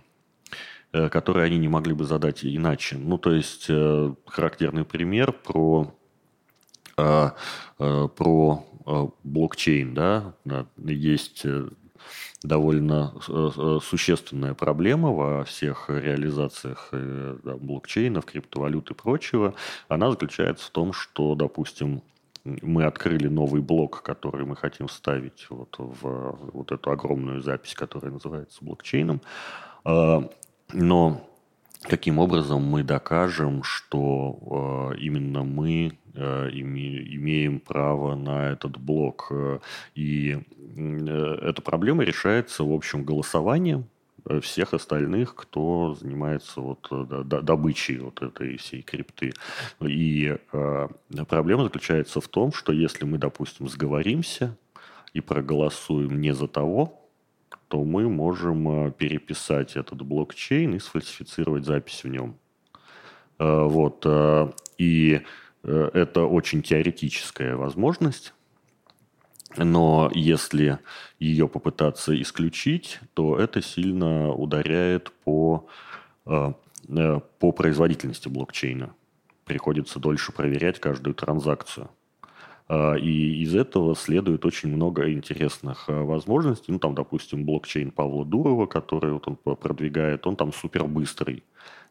э, 0.93 1.09
которые 1.09 1.45
они 1.45 1.57
не 1.57 1.67
могли 1.67 1.93
бы 1.93 2.05
задать 2.05 2.45
иначе. 2.45 2.97
Ну, 2.97 3.17
то 3.17 3.33
есть, 3.33 3.69
характерный 4.25 4.85
пример 4.85 5.33
про, 5.33 5.93
про 6.95 8.65
блокчейн, 9.23 9.93
да, 9.93 10.35
есть 10.77 11.45
довольно 12.43 13.13
существенная 13.81 14.53
проблема 14.53 15.11
во 15.11 15.43
всех 15.45 15.89
реализациях 15.89 16.89
да, 16.91 17.55
блокчейнов, 17.55 18.25
криптовалют 18.25 18.91
и 18.91 18.93
прочего. 18.93 19.55
Она 19.87 20.11
заключается 20.11 20.67
в 20.67 20.69
том, 20.69 20.93
что, 20.93 21.35
допустим, 21.35 22.03
мы 22.45 22.83
открыли 22.83 23.27
новый 23.27 23.61
блок, 23.61 24.01
который 24.03 24.45
мы 24.45 24.55
хотим 24.55 24.87
вставить 24.87 25.47
вот 25.49 25.75
в 25.77 26.51
вот 26.53 26.71
эту 26.71 26.91
огромную 26.91 27.41
запись, 27.41 27.73
которая 27.73 28.11
называется 28.11 28.63
блокчейном. 28.63 29.21
А, 29.85 30.29
но 30.73 31.21
каким 31.83 32.19
образом 32.19 32.63
мы 32.63 32.83
докажем, 32.83 33.63
что 33.63 34.39
а, 34.51 34.95
именно 34.95 35.43
мы 35.43 35.97
а, 36.15 36.49
имеем 36.49 37.59
право 37.59 38.15
на 38.15 38.49
этот 38.49 38.77
блок? 38.77 39.31
И 39.95 40.37
э, 40.75 41.37
эта 41.41 41.61
проблема 41.61 42.03
решается, 42.03 42.63
в 42.63 42.73
общем, 42.73 43.05
голосованием 43.05 43.85
всех 44.41 44.73
остальных, 44.73 45.35
кто 45.35 45.95
занимается 45.95 46.61
вот 46.61 46.87
э, 46.91 47.23
добычей 47.23 47.99
вот 47.99 48.21
этой 48.21 48.57
всей 48.57 48.81
крипты. 48.81 49.33
И 49.81 50.37
э, 50.51 50.87
проблема 51.27 51.63
заключается 51.63 52.21
в 52.21 52.27
том, 52.27 52.53
что 52.53 52.71
если 52.71 53.05
мы, 53.05 53.17
допустим, 53.17 53.67
сговоримся 53.67 54.57
и 55.13 55.21
проголосуем 55.21 56.21
не 56.21 56.33
за 56.33 56.47
того, 56.47 57.03
то 57.73 57.83
мы 57.83 58.07
можем 58.07 58.87
э, 58.87 58.91
переписать 58.91 59.75
этот 59.75 60.03
блокчейн 60.03 60.75
и 60.75 60.79
сфальсифицировать 60.79 61.65
запись 61.65 62.03
в 62.03 62.07
нем. 62.07 62.37
Э, 63.39 63.63
вот. 63.63 64.03
Э, 64.05 64.51
и 64.77 65.21
это 65.63 66.25
очень 66.25 66.61
теоретическая 66.61 67.55
возможность, 67.55 68.33
но 69.57 70.09
если 70.13 70.79
ее 71.19 71.47
попытаться 71.47 72.19
исключить, 72.21 72.99
то 73.13 73.37
это 73.37 73.61
сильно 73.61 74.31
ударяет 74.33 75.11
по, 75.23 75.67
э, 76.25 76.53
э, 76.89 77.19
по 77.39 77.51
производительности 77.51 78.27
блокчейна. 78.29 78.93
Приходится 79.45 79.99
дольше 79.99 80.31
проверять 80.31 80.79
каждую 80.79 81.13
транзакцию. 81.13 81.89
Э, 82.69 82.97
и 82.97 83.43
из 83.43 83.55
этого 83.55 83.95
следует 83.95 84.45
очень 84.45 84.69
много 84.69 85.11
интересных 85.11 85.87
возможностей. 85.87 86.71
Ну, 86.71 86.79
там, 86.79 86.95
допустим, 86.95 87.45
блокчейн 87.45 87.91
Павла 87.91 88.25
Дурова, 88.25 88.65
который 88.65 89.13
вот 89.13 89.27
он 89.27 89.35
продвигает, 89.35 90.25
он 90.25 90.35
там 90.35 90.51
супер 90.51 90.85
быстрый. 90.85 91.43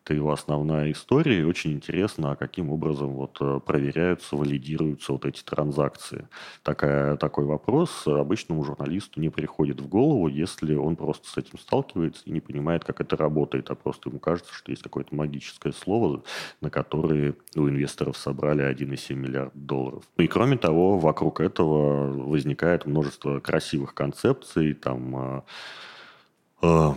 Это 0.05 0.15
его 0.15 0.33
основная 0.33 0.91
история. 0.91 1.41
И 1.41 1.45
очень 1.45 1.73
интересно, 1.73 2.33
а 2.33 2.37
каким 2.37 2.71
образом 2.71 3.13
вот 3.13 3.37
э, 3.41 3.61
проверяются, 3.65 4.37
валидируются 4.37 5.13
вот 5.13 5.25
эти 5.25 5.43
транзакции. 5.43 6.29
Такая, 6.65 7.17
такой 7.17 7.45
вопрос 7.45 8.07
обычному 8.07 8.65
журналисту 8.65 9.21
не 9.21 9.29
приходит 9.29 9.81
в 9.81 9.89
голову, 9.89 10.27
если 10.27 10.75
он 10.75 10.97
просто 10.97 11.29
с 11.29 11.37
этим 11.37 11.57
сталкивается 11.59 12.23
и 12.25 12.33
не 12.33 12.41
понимает, 12.41 12.85
как 12.85 13.01
это 13.01 13.17
работает, 13.17 13.71
а 13.71 13.77
просто 13.77 14.09
ему 14.09 14.19
кажется, 14.19 14.53
что 14.53 14.73
есть 14.73 14.83
какое-то 14.83 15.15
магическое 15.15 15.73
слово, 15.73 16.25
на 16.61 16.71
которое 16.71 17.37
у 17.55 17.69
инвесторов 17.69 18.17
собрали 18.17 18.65
1,7 18.65 19.15
миллиарда 19.15 19.53
долларов. 19.55 20.03
И 20.17 20.27
кроме 20.27 20.57
того, 20.57 20.99
вокруг 20.99 21.41
этого 21.41 22.13
возникает 22.29 22.87
множество 22.87 23.39
красивых 23.39 23.95
концепций, 23.95 24.75
там 24.75 25.17
а, 25.17 25.45
а, 26.61 26.95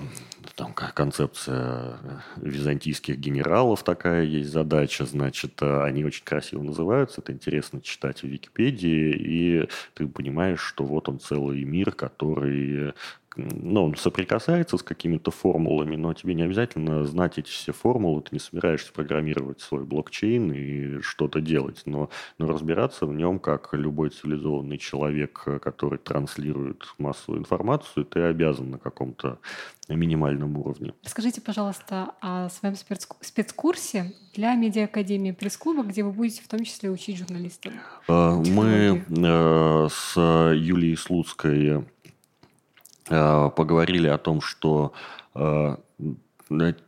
там 0.56 0.74
концепция 0.74 2.00
византийских 2.38 3.18
генералов 3.18 3.84
такая 3.84 4.24
есть 4.24 4.50
задача, 4.50 5.06
значит, 5.06 5.62
они 5.62 6.04
очень 6.06 6.24
красиво 6.24 6.64
называются, 6.64 7.22
это 7.22 7.34
интересно 7.34 7.82
читать 7.82 8.22
в 8.22 8.28
Википедии, 8.28 9.12
и 9.12 9.70
ты 9.94 10.08
понимаешь, 10.08 10.62
что 10.62 10.86
вот 10.86 11.10
он 11.10 11.20
целый 11.20 11.64
мир, 11.64 11.92
который 11.92 12.94
ну, 13.36 13.86
он 13.86 13.96
соприкасается 13.96 14.78
с 14.78 14.84
какими-то 14.84 15.32
формулами, 15.32 15.96
но 15.96 16.14
тебе 16.14 16.34
не 16.34 16.44
обязательно 16.44 17.06
знать 17.06 17.38
эти 17.38 17.50
все 17.50 17.74
формулы, 17.74 18.22
ты 18.22 18.30
не 18.32 18.40
собираешься 18.40 18.94
программировать 18.94 19.62
свой 19.62 19.84
блокчейн 19.84 20.52
и 20.52 21.02
что-то 21.02 21.42
делать, 21.42 21.82
но, 21.86 22.10
но 22.38 22.48
разбираться 22.48 23.06
в 23.06 23.14
нем, 23.14 23.40
как 23.40 23.70
любой 23.74 24.10
цивилизованный 24.10 24.78
человек, 24.78 25.44
который 25.62 26.00
транслирует 26.00 26.86
массовую 26.98 27.42
информацию, 27.42 28.06
ты 28.06 28.22
обязан 28.22 28.72
на 28.72 28.78
каком-то 28.78 29.40
минимальном 29.88 30.58
уровне. 30.58 30.94
Скажите, 31.04 31.42
пожалуйста, 31.42 32.14
о 32.20 32.50
своем 32.50 32.76
спецкурсе 33.22 34.14
для 34.34 34.56
медиа-академии 34.56 35.32
пресс-клуба, 35.32 35.84
где 35.84 36.04
вы 36.04 36.12
будете 36.12 36.42
в 36.42 36.48
том 36.48 36.64
числе 36.64 36.90
учить 36.90 37.18
журналистов. 37.18 37.74
А, 38.08 38.36
мы 38.36 39.04
э, 39.08 39.88
с 39.92 40.16
Юлией 40.18 40.98
Слуцкой 40.98 41.66
Э, 41.66 41.84
поговорили 43.08 44.08
о 44.08 44.18
том, 44.18 44.42
что 44.42 44.94
э, 45.36 45.76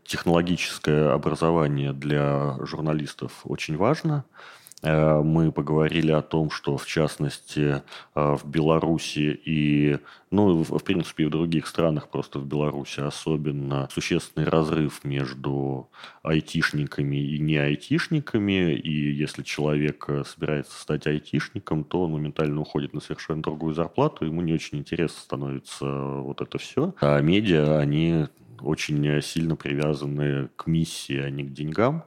технологическое 0.03 1.13
образование 1.13 1.93
для 1.93 2.57
журналистов 2.65 3.41
очень 3.43 3.77
важно– 3.77 4.25
Э, 4.35 4.56
мы 4.83 5.51
поговорили 5.51 6.11
о 6.11 6.21
том, 6.21 6.51
что 6.51 6.77
в 6.77 6.85
частности 6.85 7.81
э, 8.13 8.35
в 8.35 8.45
Беларуси 8.45 9.39
и, 9.43 9.97
ну, 10.29 10.63
в 10.63 10.83
принципе, 10.83 11.23
и 11.23 11.25
в 11.25 11.31
других 11.31 11.65
странах, 11.65 12.09
просто 12.09 12.37
в 12.37 12.45
Беларуси 12.45 12.99
особенно, 12.99 13.89
существенный 13.91 14.47
разрыв 14.47 15.03
между 15.03 15.89
айтишниками 16.21 17.17
и 17.17 17.39
не 17.39 17.57
айтишниками. 17.57 18.75
И 18.75 19.11
если 19.13 19.41
человек 19.41 20.05
э, 20.09 20.23
собирается 20.25 20.79
стать 20.79 21.07
айтишником, 21.07 21.83
то 21.83 22.03
он 22.03 22.11
моментально 22.11 22.61
уходит 22.61 22.93
на 22.93 22.99
совершенно 22.99 23.41
другую 23.41 23.73
зарплату, 23.73 24.25
ему 24.25 24.41
не 24.41 24.53
очень 24.53 24.77
интересно 24.77 25.19
становится 25.19 25.85
вот 25.85 26.41
это 26.41 26.59
все. 26.59 26.93
А 27.01 27.19
медиа, 27.19 27.79
они 27.79 28.27
очень 28.61 29.21
сильно 29.23 29.55
привязаны 29.55 30.49
к 30.55 30.67
миссии, 30.67 31.17
а 31.17 31.31
не 31.31 31.43
к 31.43 31.51
деньгам 31.51 32.03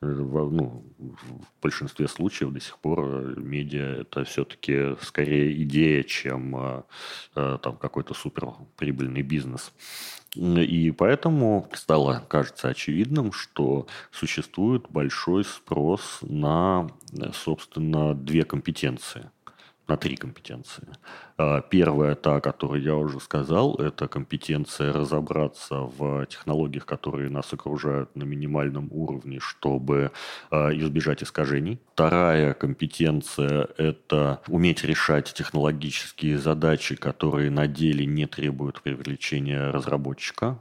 ну, 0.00 0.84
в 0.98 1.62
большинстве 1.62 2.08
случаев 2.08 2.52
до 2.52 2.60
сих 2.60 2.78
пор 2.78 3.00
э, 3.00 3.34
медиа 3.36 4.00
это 4.02 4.24
все-таки 4.24 4.96
скорее 5.00 5.62
идея, 5.62 6.02
чем 6.02 6.56
э, 6.56 6.82
э, 7.36 7.58
там 7.62 7.76
какой-то 7.76 8.14
суперприбыльный 8.14 9.22
бизнес. 9.22 9.72
И 10.36 10.90
поэтому 10.90 11.68
стало, 11.74 12.24
кажется, 12.28 12.68
очевидным, 12.68 13.32
что 13.32 13.86
существует 14.10 14.86
большой 14.90 15.44
спрос 15.44 16.18
на, 16.22 16.88
собственно, 17.32 18.14
две 18.14 18.44
компетенции 18.44 19.30
на 19.88 19.96
три 19.96 20.16
компетенции. 20.16 20.88
А, 21.36 21.60
первая, 21.60 22.14
та, 22.14 22.36
о 22.36 22.40
которой 22.40 22.82
я 22.82 22.96
уже 22.96 23.20
сказал, 23.20 23.74
это 23.74 24.08
компетенция 24.08 24.92
разобраться 24.92 25.80
в 25.80 26.26
технологиях, 26.26 26.86
которые 26.86 27.28
нас 27.28 27.52
окружают 27.52 28.14
на 28.16 28.24
минимальном 28.24 28.88
уровне, 28.90 29.40
чтобы 29.40 30.10
а, 30.50 30.70
избежать 30.70 31.22
искажений. 31.22 31.80
Вторая 31.92 32.54
компетенция– 32.54 33.68
это 33.76 34.40
уметь 34.48 34.84
решать 34.84 35.32
технологические 35.34 36.38
задачи, 36.38 36.96
которые 36.96 37.50
на 37.50 37.66
деле 37.66 38.06
не 38.06 38.26
требуют 38.26 38.80
привлечения 38.80 39.70
разработчика, 39.70 40.58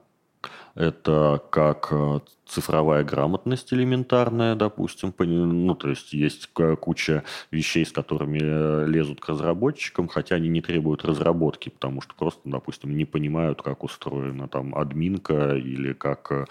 это 0.76 1.42
как 1.52 1.90
э, 1.92 2.20
цифровая 2.48 3.04
грамотность 3.04 3.72
элементарная, 3.74 4.56
допустим. 4.56 5.14
Ну, 5.18 5.76
то 5.76 5.90
есть 5.90 6.14
есть 6.14 6.50
куча 6.80 7.24
вещей, 7.52 7.86
с 7.86 7.92
которыми 7.92 8.40
э, 8.42 8.88
лезут 8.88 9.20
к 9.20 9.30
разработчикам, 9.30 10.08
хотя 10.08 10.36
они 10.36 10.50
не 10.50 10.62
требуют 10.62 11.06
разработки, 11.06 11.70
потому 11.70 12.02
что 12.02 12.16
просто, 12.16 12.42
допустим, 12.46 12.98
не 12.98 13.06
понимают, 13.06 13.62
как 13.62 13.84
устроена 13.84 14.48
там 14.48 14.76
админка 14.76 15.56
или 15.56 15.94
как 15.94 16.32
э, 16.32 16.46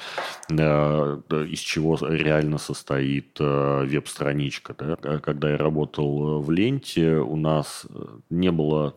из 0.50 1.59
чего 1.59 1.98
реально 2.00 2.59
состоит 2.59 3.38
веб-страничка. 3.38 4.74
Да? 4.78 4.96
Когда 5.18 5.50
я 5.50 5.59
работал 5.59 6.40
в 6.40 6.50
ленте, 6.50 7.16
у 7.16 7.37
нас 7.37 7.87
не 8.31 8.50
было 8.52 8.94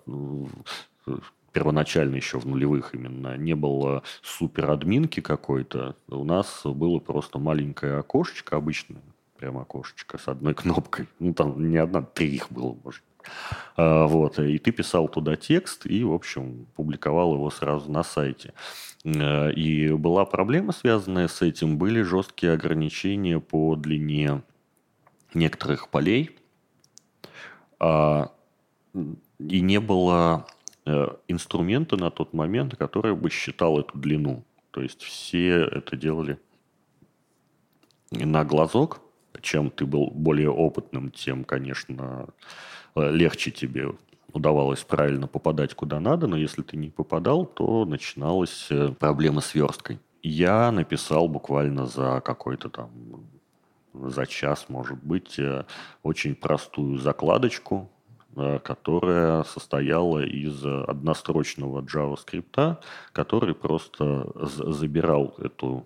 первоначально 1.56 2.18
еще 2.18 2.38
в 2.38 2.46
нулевых 2.46 2.94
именно, 2.94 3.38
не 3.38 3.56
было 3.56 4.04
супер 4.22 4.72
админки 4.72 5.22
какой-то. 5.22 5.96
У 6.10 6.26
нас 6.26 6.64
было 6.66 7.00
просто 7.00 7.40
маленькое 7.40 7.98
окошечко 7.98 8.58
обычное, 8.58 9.02
прям 9.38 9.58
окошечко 9.58 10.18
с 10.18 10.28
одной 10.28 10.54
кнопкой. 10.62 11.08
Ну, 11.20 11.34
там 11.34 11.70
не 11.70 11.78
одна, 11.78 12.02
три 12.02 12.28
их 12.36 12.52
было, 12.52 12.76
может. 12.84 13.04
А, 13.78 14.06
вот, 14.06 14.38
и 14.38 14.58
ты 14.58 14.72
писал 14.72 15.08
туда 15.08 15.38
текст 15.38 15.86
и, 15.86 16.04
в 16.04 16.12
общем, 16.12 16.68
публиковал 16.76 17.36
его 17.36 17.50
сразу 17.50 17.90
на 17.90 18.04
сайте. 18.04 18.54
А, 19.06 19.48
и 19.48 19.94
была 19.94 20.26
проблема, 20.26 20.74
связанная 20.74 21.30
с 21.30 21.42
этим, 21.42 21.78
были 21.78 22.02
жесткие 22.02 22.52
ограничения 22.52 23.40
по 23.40 23.78
длине 23.78 24.44
некоторых 25.34 25.88
полей, 25.88 26.38
а, 27.80 28.34
и 29.40 29.62
не 29.62 29.80
было 29.80 30.46
Э, 30.46 30.55
инструмента 31.28 31.98
на 31.98 32.12
тот 32.12 32.34
момент, 32.34 32.76
который 32.76 33.16
бы 33.16 33.30
считал 33.30 33.80
эту 33.80 33.98
длину. 33.98 34.44
То 34.72 34.82
есть 34.82 35.02
все 35.02 35.64
это 35.66 35.96
делали 35.96 36.38
на 38.12 38.44
глазок. 38.44 39.02
Чем 39.42 39.70
ты 39.70 39.86
был 39.86 40.12
более 40.12 40.50
опытным, 40.50 41.12
тем, 41.12 41.44
конечно, 41.44 42.28
э, 42.96 43.12
легче 43.12 43.52
тебе 43.52 43.94
удавалось 44.32 44.84
правильно 44.84 45.28
попадать 45.28 45.74
куда 45.74 46.00
надо, 46.00 46.28
но 46.28 46.38
если 46.38 46.62
ты 46.62 46.78
не 46.78 46.90
попадал, 46.90 47.46
то 47.46 47.86
начиналась 47.86 48.68
э, 48.70 48.94
проблема 48.98 49.42
с 49.42 49.54
версткой. 49.54 50.00
Я 50.24 50.72
написал 50.72 51.28
буквально 51.28 51.86
за 51.86 52.22
какой-то 52.24 52.70
там 52.70 52.90
за 53.94 54.26
час, 54.26 54.66
может 54.68 55.02
быть, 55.04 55.40
очень 56.04 56.36
простую 56.36 56.98
закладочку, 56.98 57.90
Э, 57.95 57.95
которая 58.64 59.44
состояла 59.44 60.24
из 60.24 60.64
однострочного 60.66 61.82
JavaScript, 61.82 62.78
который 63.12 63.56
просто 63.56 64.32
забирал 64.36 65.36
эту 65.38 65.86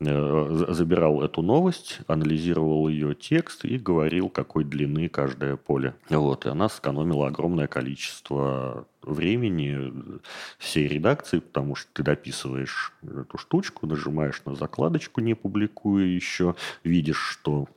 э, 0.00 0.64
забирал 0.68 1.22
эту 1.22 1.42
новость, 1.42 2.00
анализировал 2.06 2.88
ее 2.88 3.14
текст 3.14 3.64
и 3.64 3.78
говорил, 3.78 4.28
какой 4.28 4.64
длины 4.64 5.08
каждое 5.08 5.56
поле. 5.56 5.94
Вот, 6.08 6.46
и 6.46 6.48
она 6.48 6.68
сэкономила 6.68 7.28
огромное 7.28 7.66
количество 7.66 8.86
времени 9.02 9.92
всей 10.58 10.88
редакции, 10.88 11.40
потому 11.40 11.74
что 11.74 11.88
ты 11.92 12.02
дописываешь 12.02 12.92
эту 13.02 13.36
штучку, 13.38 13.86
нажимаешь 13.86 14.42
на 14.44 14.54
закладочку, 14.54 15.20
не 15.20 15.34
публикуя 15.34 16.04
еще, 16.04 16.54
видишь, 16.84 17.20
что 17.20 17.68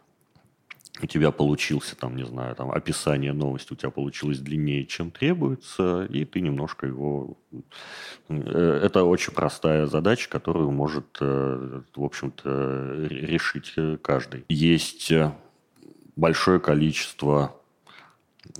у 1.01 1.08
тебя 1.08 1.31
получился, 1.31 1.95
там, 1.95 2.15
не 2.15 2.25
знаю, 2.25 2.55
там, 2.55 2.71
описание 2.71 3.34
новости 3.34 3.73
у 3.73 3.75
тебя 3.75 3.89
получилось 3.89 4.39
длиннее, 4.39 4.86
чем 4.86 5.12
требуется, 5.12 6.05
и 6.05 6.23
ты 6.25 6.39
немножко 6.39 6.88
его... 6.88 7.38
Э, 8.29 8.79
это 8.84 9.03
очень 9.03 9.34
простая 9.34 9.88
задача, 9.88 10.29
которую 10.29 10.71
может, 10.71 11.17
э, 11.19 11.81
в 11.95 12.03
общем-то, 12.03 13.08
решить 13.10 13.75
каждый. 14.01 14.45
Есть 14.47 15.12
большое 16.15 16.60
количество 16.60 17.55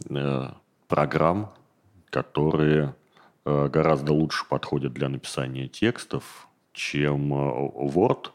э, 0.10 0.50
программ, 0.88 1.54
которые 2.10 2.95
гораздо 3.45 4.12
лучше 4.12 4.43
подходят 4.50 4.93
для 4.93 5.08
написания 5.08 5.67
текстов, 5.67 6.48
чем 6.74 7.32
Word– 7.32 8.30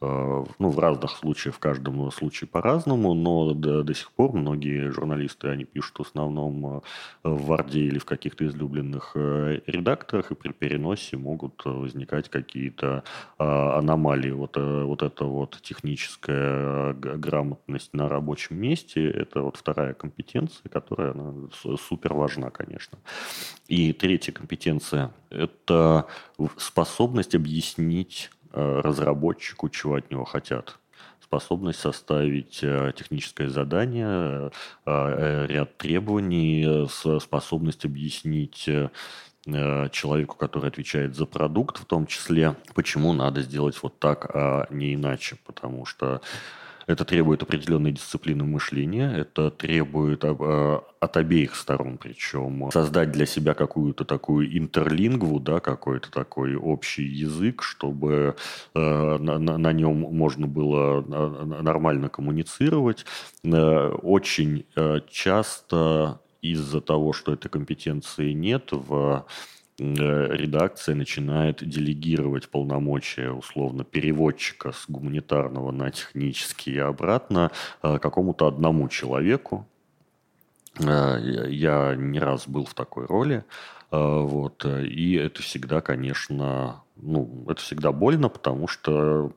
ну, 0.00 0.70
в 0.70 0.78
разных 0.78 1.10
случаях, 1.10 1.56
в 1.56 1.58
каждом 1.58 2.10
случае 2.12 2.46
по-разному, 2.46 3.14
но 3.14 3.52
до, 3.52 3.82
до 3.82 3.94
сих 3.94 4.12
пор 4.12 4.32
многие 4.32 4.92
журналисты, 4.92 5.48
они 5.48 5.64
пишут 5.64 5.98
в 5.98 6.02
основном 6.02 6.66
э, 6.66 6.80
в 7.24 7.46
Варде 7.46 7.80
или 7.80 7.98
в 7.98 8.04
каких-то 8.04 8.46
излюбленных 8.46 9.12
э, 9.16 9.60
редакторах, 9.66 10.30
и 10.30 10.36
при 10.36 10.52
переносе 10.52 11.16
могут 11.16 11.62
возникать 11.64 12.28
какие-то 12.28 13.02
аномалии. 13.38 14.30
Вот, 14.30 14.56
вот 14.56 15.02
эта 15.02 15.24
вот 15.24 15.58
техническая 15.62 16.92
грамотность 16.92 17.92
на 17.92 18.08
рабочем 18.08 18.56
месте, 18.56 19.10
это 19.10 19.42
вот 19.42 19.56
вторая 19.56 19.94
компетенция, 19.94 20.68
которая 20.68 21.12
она 21.12 21.34
супер 21.76 22.14
важна, 22.14 22.50
конечно. 22.50 22.98
И 23.66 23.92
третья 23.92 24.32
компетенция– 24.32 25.12
это 25.30 26.06
способность 26.58 27.34
объяснить 27.34 28.30
Э, 28.37 28.37
разработчику, 28.52 29.68
чего 29.68 29.94
от 29.96 30.10
него 30.10 30.24
хотят. 30.24 30.78
Способность 31.20 31.80
составить 31.80 32.60
э, 32.62 32.92
техническое 32.96 33.48
задание, 33.48 34.50
э, 34.86 35.46
ряд 35.46 35.76
требований, 35.76 36.88
способность 37.20 37.84
объяснить 37.84 38.68
человеку, 39.44 40.36
который 40.36 40.68
отвечает 40.68 41.14
за 41.14 41.24
продукт, 41.24 41.78
в 41.78 41.86
том 41.86 42.06
числе, 42.06 42.56
почему 42.74 43.14
надо 43.14 43.40
сделать 43.40 43.82
вот 43.82 43.98
так, 43.98 44.30
а 44.34 44.66
не 44.68 44.94
иначе. 44.94 45.38
Потому 45.46 45.86
что 45.86 46.20
это 46.88 47.04
требует 47.04 47.42
определенной 47.42 47.92
дисциплины 47.92 48.44
мышления, 48.44 49.12
это 49.14 49.50
требует 49.50 50.24
э, 50.24 50.80
от 51.00 51.16
обеих 51.18 51.54
сторон, 51.54 51.98
причем 51.98 52.70
создать 52.72 53.12
для 53.12 53.26
себя 53.26 53.52
какую-то 53.52 54.06
такую 54.06 54.56
интерлингву, 54.56 55.38
да, 55.38 55.60
какой-то 55.60 56.10
такой 56.10 56.56
общий 56.56 57.04
язык, 57.04 57.62
чтобы 57.62 58.36
э, 58.74 58.78
на, 59.18 59.38
на 59.38 59.72
нем 59.74 59.98
можно 59.98 60.46
было 60.46 61.04
э, 61.06 61.62
нормально 61.62 62.08
коммуницировать. 62.08 63.04
Очень 63.44 64.64
часто 65.10 66.20
из-за 66.40 66.80
того, 66.80 67.12
что 67.12 67.34
этой 67.34 67.50
компетенции 67.50 68.32
нет 68.32 68.70
в 68.72 69.26
Э, 69.28 69.57
редакция 69.78 70.94
начинает 70.94 71.66
делегировать 71.66 72.48
полномочия 72.48 73.30
условно 73.30 73.84
переводчика 73.84 74.72
с 74.72 74.86
гуманитарного 74.88 75.70
на 75.70 75.90
технический 75.90 76.72
и 76.72 76.78
обратно 76.78 77.52
э, 77.82 77.98
какому-то 77.98 78.48
одному 78.48 78.88
человеку. 78.88 79.66
Э, 80.80 81.18
я 81.48 81.94
не 81.96 82.18
раз 82.18 82.48
был 82.48 82.64
в 82.64 82.74
такой 82.74 83.06
роли. 83.06 83.44
Вот. 83.90 84.66
И 84.66 85.14
это 85.14 85.40
всегда, 85.40 85.80
конечно, 85.80 86.82
ну, 86.96 87.46
это 87.48 87.62
всегда 87.62 87.90
больно, 87.90 88.28
потому 88.28 88.68
что 88.68 89.32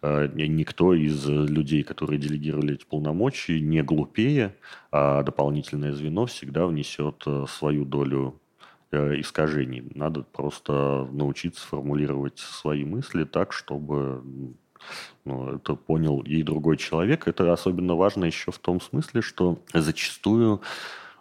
никто 0.00 0.94
из 0.94 1.26
людей, 1.26 1.82
которые 1.82 2.18
делегировали 2.18 2.76
эти 2.76 2.86
полномочия, 2.86 3.60
не 3.60 3.82
глупее, 3.82 4.56
а 4.90 5.22
дополнительное 5.22 5.92
звено 5.92 6.24
всегда 6.24 6.66
внесет 6.66 7.26
свою 7.46 7.84
долю 7.84 8.40
Э, 8.43 8.43
искажений. 9.20 9.84
Надо 9.94 10.22
просто 10.22 11.08
научиться 11.12 11.66
формулировать 11.66 12.38
свои 12.38 12.84
мысли 12.84 13.24
так, 13.24 13.52
чтобы 13.52 14.22
ну, 15.24 15.56
это 15.56 15.74
понял 15.74 16.20
и 16.20 16.42
другой 16.42 16.76
человек. 16.76 17.26
Это 17.26 17.52
особенно 17.52 17.94
важно 17.94 18.26
еще 18.26 18.52
в 18.52 18.58
том 18.58 18.80
смысле, 18.80 19.22
что 19.22 19.58
зачастую 19.72 20.60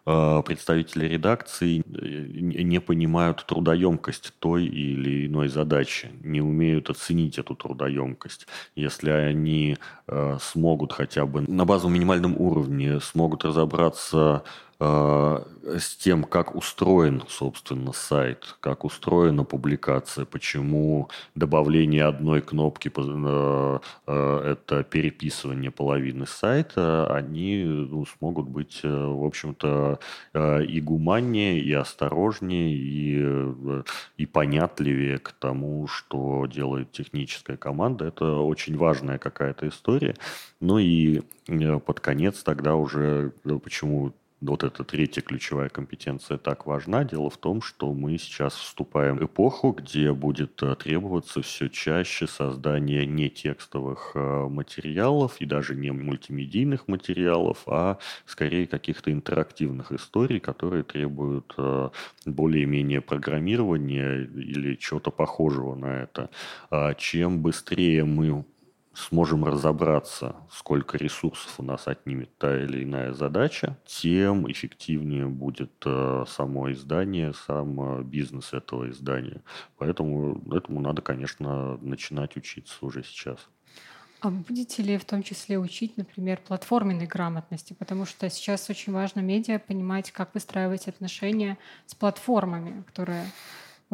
Э, 0.05 0.41
представители 0.45 1.05
редакции 1.05 1.79
э, 1.79 2.61
не 2.63 2.81
понимают 2.81 3.45
трудоемкость 3.45 4.33
той 4.39 4.65
или 4.65 5.27
иной 5.27 5.47
задачи, 5.47 6.11
не 6.21 6.41
умеют 6.41 6.89
оценить 6.89 7.37
эту 7.37 7.55
трудоемкость. 7.55 8.45
Если 8.75 9.09
они 9.09 9.77
э, 10.07 10.37
смогут 10.41 10.91
хотя 10.91 11.25
бы 11.25 11.41
на 11.41 11.63
базовом 11.63 11.93
минимальном 11.93 12.35
уровне 12.37 12.99
смогут 12.99 13.45
разобраться 13.45 14.43
с 14.79 15.95
тем, 15.97 16.23
как 16.23 16.55
устроен, 16.55 17.23
собственно, 17.27 17.93
сайт, 17.93 18.55
как 18.59 18.83
устроена 18.83 19.43
публикация, 19.43 20.25
почему 20.25 21.09
добавление 21.35 22.05
одной 22.05 22.41
кнопки– 22.41 22.89
это 24.05 24.83
переписывание 24.89 25.71
половины 25.71 26.25
сайта, 26.25 27.07
они 27.13 27.63
ну, 27.63 28.05
смогут 28.05 28.47
быть, 28.47 28.81
в 28.83 29.25
общем-то, 29.25 29.99
Э, 30.33 30.63
и 30.63 30.81
гуманнее, 30.81 31.59
и 31.59 31.71
осторожнее, 31.73 32.75
и, 32.75 33.19
э, 33.21 33.83
и 34.17 34.25
понятливее 34.25 35.19
к 35.19 35.31
тому, 35.33 35.87
что 35.87 36.45
делает 36.47 36.91
техническая 36.91 37.57
команда. 37.57 38.05
Это 38.05 38.37
очень 38.37 38.77
важная 38.77 39.17
какая-то 39.17 39.67
история. 39.67 40.15
Ну 40.59 40.79
и 40.79 41.21
э, 41.47 41.79
под 41.79 41.99
конец 41.99 42.43
тогда 42.43 42.75
уже, 42.75 43.31
почему 43.63 44.13
вот 44.45 44.63
эта 44.63 44.83
третья 44.83 45.21
ключевая 45.21 45.69
компетенция 45.69 46.37
так 46.37 46.65
важна. 46.65 47.03
Дело 47.03 47.29
в 47.29 47.37
том, 47.37 47.61
что 47.61 47.93
мы 47.93 48.17
сейчас 48.17 48.53
вступаем 48.53 49.17
в 49.17 49.25
эпоху, 49.25 49.71
где 49.71 50.13
будет 50.13 50.61
э, 50.61 50.75
требоваться 50.75 51.41
все 51.41 51.69
чаще 51.69 52.27
создание 52.27 53.05
не 53.05 53.29
текстовых 53.29 54.11
э, 54.15 54.47
материалов 54.49 55.37
и 55.39 55.45
даже 55.45 55.75
не 55.75 55.91
мультимедийных 55.91 56.87
материалов, 56.87 57.63
а 57.67 57.97
скорее 58.25 58.67
каких-то 58.67 59.11
интерактивных 59.11 59.91
историй, 59.91 60.39
которые 60.39 60.83
требуют 60.83 61.53
э, 61.57 61.89
более-менее 62.25 63.01
программирования 63.01 64.23
или 64.23 64.75
чего-то 64.75 65.11
похожего 65.11 65.75
на 65.75 66.03
это. 66.03 66.29
А 66.69 66.93
чем 66.95 67.41
быстрее 67.41 68.03
мы 68.03 68.43
сможем 68.93 69.45
разобраться, 69.45 70.35
сколько 70.51 70.97
ресурсов 70.97 71.55
у 71.57 71.63
нас 71.63 71.87
отнимет 71.87 72.37
та 72.37 72.63
или 72.63 72.83
иная 72.83 73.13
задача, 73.13 73.77
тем 73.85 74.49
эффективнее 74.51 75.27
будет 75.27 75.71
э, 75.85 76.25
само 76.27 76.71
издание, 76.71 77.33
сам 77.33 77.99
э, 77.99 78.03
бизнес 78.03 78.53
этого 78.53 78.89
издания. 78.89 79.41
Поэтому 79.77 80.41
этому 80.53 80.81
надо, 80.81 81.01
конечно, 81.01 81.77
начинать 81.77 82.37
учиться 82.37 82.85
уже 82.85 83.03
сейчас. 83.03 83.39
А 84.23 84.29
будете 84.29 84.81
ли 84.83 84.97
в 84.97 85.03
том 85.03 85.21
числе 85.21 85.59
учить, 85.59 85.97
например, 85.97 86.39
платформенной 86.47 87.07
грамотности? 87.07 87.73
Потому 87.73 88.05
что 88.05 88.29
сейчас 88.29 88.69
очень 88.69 88.93
важно 88.93 89.19
медиа 89.19 89.59
понимать, 89.59 90.11
как 90.11 90.33
выстраивать 90.33 90.87
отношения 90.87 91.57
с 91.87 91.93
платформами, 91.93 92.83
которые 92.83 93.25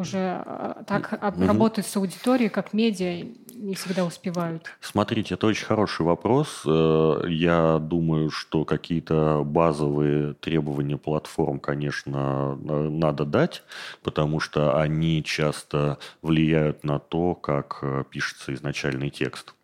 уже 0.00 0.42
э, 0.44 0.82
так 0.86 1.12
mm-hmm. 1.12 1.46
работают 1.46 1.86
с 1.86 1.96
аудиторией, 1.96 2.48
как 2.48 2.72
медиа, 2.72 3.26
не 3.54 3.74
всегда 3.74 4.04
успевают? 4.04 4.66
Смотрите, 4.80 5.34
это 5.34 5.46
очень 5.46 5.66
хороший 5.66 6.04
вопрос. 6.06 6.62
Э, 6.66 7.22
я 7.28 7.78
думаю, 7.78 8.30
что 8.30 8.64
какие-то 8.64 9.42
базовые 9.44 10.34
требования 10.34 10.96
платформ, 10.96 11.60
конечно, 11.60 12.56
надо 12.56 13.24
дать, 13.24 13.62
потому 14.02 14.40
что 14.40 14.80
они 14.80 15.22
часто 15.22 15.98
влияют 16.22 16.82
на 16.82 16.98
то, 16.98 17.34
как 17.34 17.78
э, 17.82 18.04
пишется 18.10 18.54
изначальный 18.54 19.10
текст. 19.10 19.54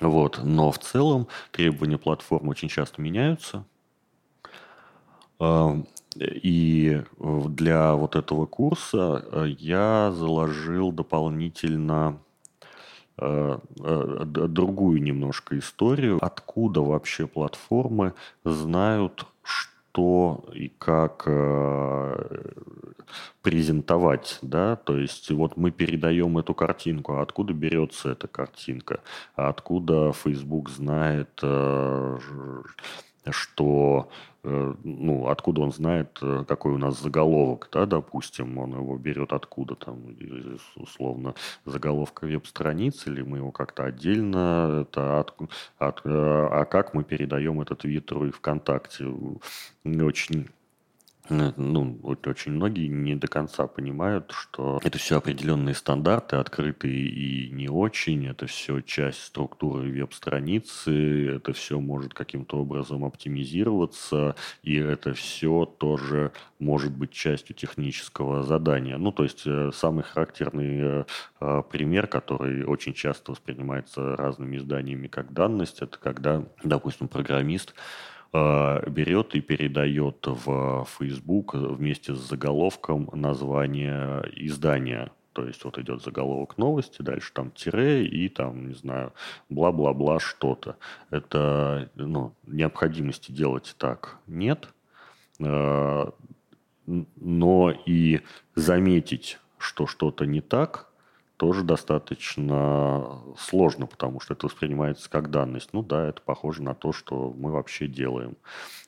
Вот. 0.00 0.40
Но 0.42 0.72
в 0.72 0.78
целом 0.80 1.28
требования 1.52 1.98
платформ 1.98 2.48
очень 2.48 2.68
часто 2.68 3.00
меняются. 3.00 3.64
И 6.16 7.02
для 7.18 7.94
вот 7.94 8.16
этого 8.16 8.46
курса 8.46 9.24
э, 9.30 9.46
я 9.58 10.12
заложил 10.12 10.92
дополнительно 10.92 12.18
э, 13.18 13.58
э, 13.80 14.24
другую 14.24 15.02
немножко 15.02 15.58
историю, 15.58 16.18
откуда 16.20 16.82
вообще 16.82 17.26
платформы 17.26 18.14
знают, 18.44 19.26
что 19.42 20.44
и 20.54 20.70
как 20.78 21.28
презентовать, 23.42 24.38
да, 24.40 24.76
то 24.76 24.96
есть 24.96 25.30
вот 25.30 25.58
мы 25.58 25.70
передаем 25.70 26.38
эту 26.38 26.54
картинку, 26.54 27.14
а 27.14 27.22
откуда 27.22 27.52
берется 27.52 28.12
эта 28.12 28.26
картинка, 28.26 29.00
а 29.36 29.50
откуда 29.50 30.12
Facebook 30.12 30.70
знает, 30.70 31.42
что 33.30 34.08
Э, 34.44 34.74
ну, 34.82 35.28
откуда 35.28 35.60
он 35.60 35.72
знает, 35.72 36.18
э, 36.20 36.44
какой 36.48 36.72
у 36.72 36.78
нас 36.78 37.00
заголовок, 37.00 37.68
да, 37.72 37.86
допустим, 37.86 38.58
он 38.58 38.74
его 38.74 38.98
берет 38.98 39.32
откуда 39.32 39.76
там, 39.76 40.16
условно, 40.74 41.34
заголовка 41.64 42.26
веб-страницы, 42.26 43.10
или 43.10 43.22
мы 43.22 43.38
его 43.38 43.52
как-то 43.52 43.84
отдельно, 43.84 44.80
это 44.82 45.20
от, 45.20 45.34
от, 45.78 46.00
э, 46.04 46.08
а 46.08 46.64
как 46.64 46.92
мы 46.94 47.04
передаем 47.04 47.60
это 47.60 47.76
Твиттеру 47.76 48.26
и 48.26 48.30
ВКонтакте. 48.32 49.06
Очень 49.84 50.48
ну, 51.28 51.98
вот 52.02 52.26
очень 52.26 52.52
многие 52.52 52.88
не 52.88 53.14
до 53.14 53.28
конца 53.28 53.66
понимают, 53.68 54.32
что 54.32 54.80
это 54.82 54.98
все 54.98 55.18
определенные 55.18 55.74
стандарты, 55.74 56.36
открытые 56.36 57.08
и 57.08 57.50
не 57.50 57.68
очень, 57.68 58.26
это 58.26 58.46
все 58.46 58.80
часть 58.80 59.22
структуры 59.22 59.88
веб-страницы, 59.90 61.36
это 61.36 61.52
все 61.52 61.78
может 61.78 62.12
каким-то 62.12 62.58
образом 62.58 63.04
оптимизироваться, 63.04 64.34
и 64.62 64.76
это 64.76 65.14
все 65.14 65.64
тоже 65.64 66.32
может 66.58 66.92
быть 66.92 67.12
частью 67.12 67.54
технического 67.54 68.42
задания. 68.42 68.98
Ну, 68.98 69.12
то 69.12 69.22
есть 69.22 69.42
э, 69.46 69.70
самый 69.72 70.02
характерный 70.02 71.04
э, 71.40 71.62
пример, 71.70 72.08
который 72.08 72.64
очень 72.64 72.94
часто 72.94 73.32
воспринимается 73.32 74.16
разными 74.16 74.56
изданиями 74.56 75.06
как 75.06 75.32
данность, 75.32 75.82
это 75.82 75.98
когда, 75.98 76.44
допустим, 76.64 77.06
программист 77.06 77.74
берет 78.32 79.34
и 79.34 79.40
передает 79.40 80.26
в 80.26 80.86
Facebook 80.98 81.54
вместе 81.54 82.14
с 82.14 82.18
заголовком 82.18 83.10
название 83.12 84.22
издания. 84.36 85.10
То 85.32 85.46
есть 85.46 85.64
вот 85.64 85.78
идет 85.78 86.02
заголовок 86.02 86.58
новости, 86.58 87.02
дальше 87.02 87.32
там 87.32 87.50
тире 87.50 88.06
и 88.06 88.28
там, 88.28 88.68
не 88.68 88.74
знаю, 88.74 89.12
бла-бла-бла 89.48 90.18
что-то. 90.20 90.76
Это, 91.10 91.90
ну, 91.94 92.34
необходимости 92.46 93.32
делать 93.32 93.74
так 93.78 94.18
нет. 94.26 94.68
Э, 95.40 96.10
но 96.86 97.72
и 97.86 98.20
заметить, 98.54 99.38
что 99.58 99.86
что-то 99.86 100.26
не 100.26 100.40
так, 100.40 100.91
тоже 101.36 101.62
достаточно 101.64 103.20
сложно, 103.38 103.86
потому 103.86 104.20
что 104.20 104.34
это 104.34 104.46
воспринимается 104.46 105.10
как 105.10 105.30
данность. 105.30 105.70
Ну 105.72 105.82
да, 105.82 106.08
это 106.08 106.22
похоже 106.22 106.62
на 106.62 106.74
то, 106.74 106.92
что 106.92 107.32
мы 107.36 107.50
вообще 107.50 107.86
делаем. 107.86 108.36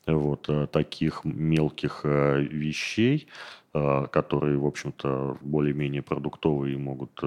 Вот 0.06 0.48
э, 0.48 0.66
таких 0.66 1.24
мелких 1.24 2.00
э, 2.04 2.40
вещей 2.40 3.28
Э, 3.76 4.06
которые, 4.06 4.56
в 4.56 4.66
общем-то, 4.66 5.36
более-менее 5.40 6.00
продуктовые 6.00 6.74
и 6.74 6.78
могут 6.78 7.20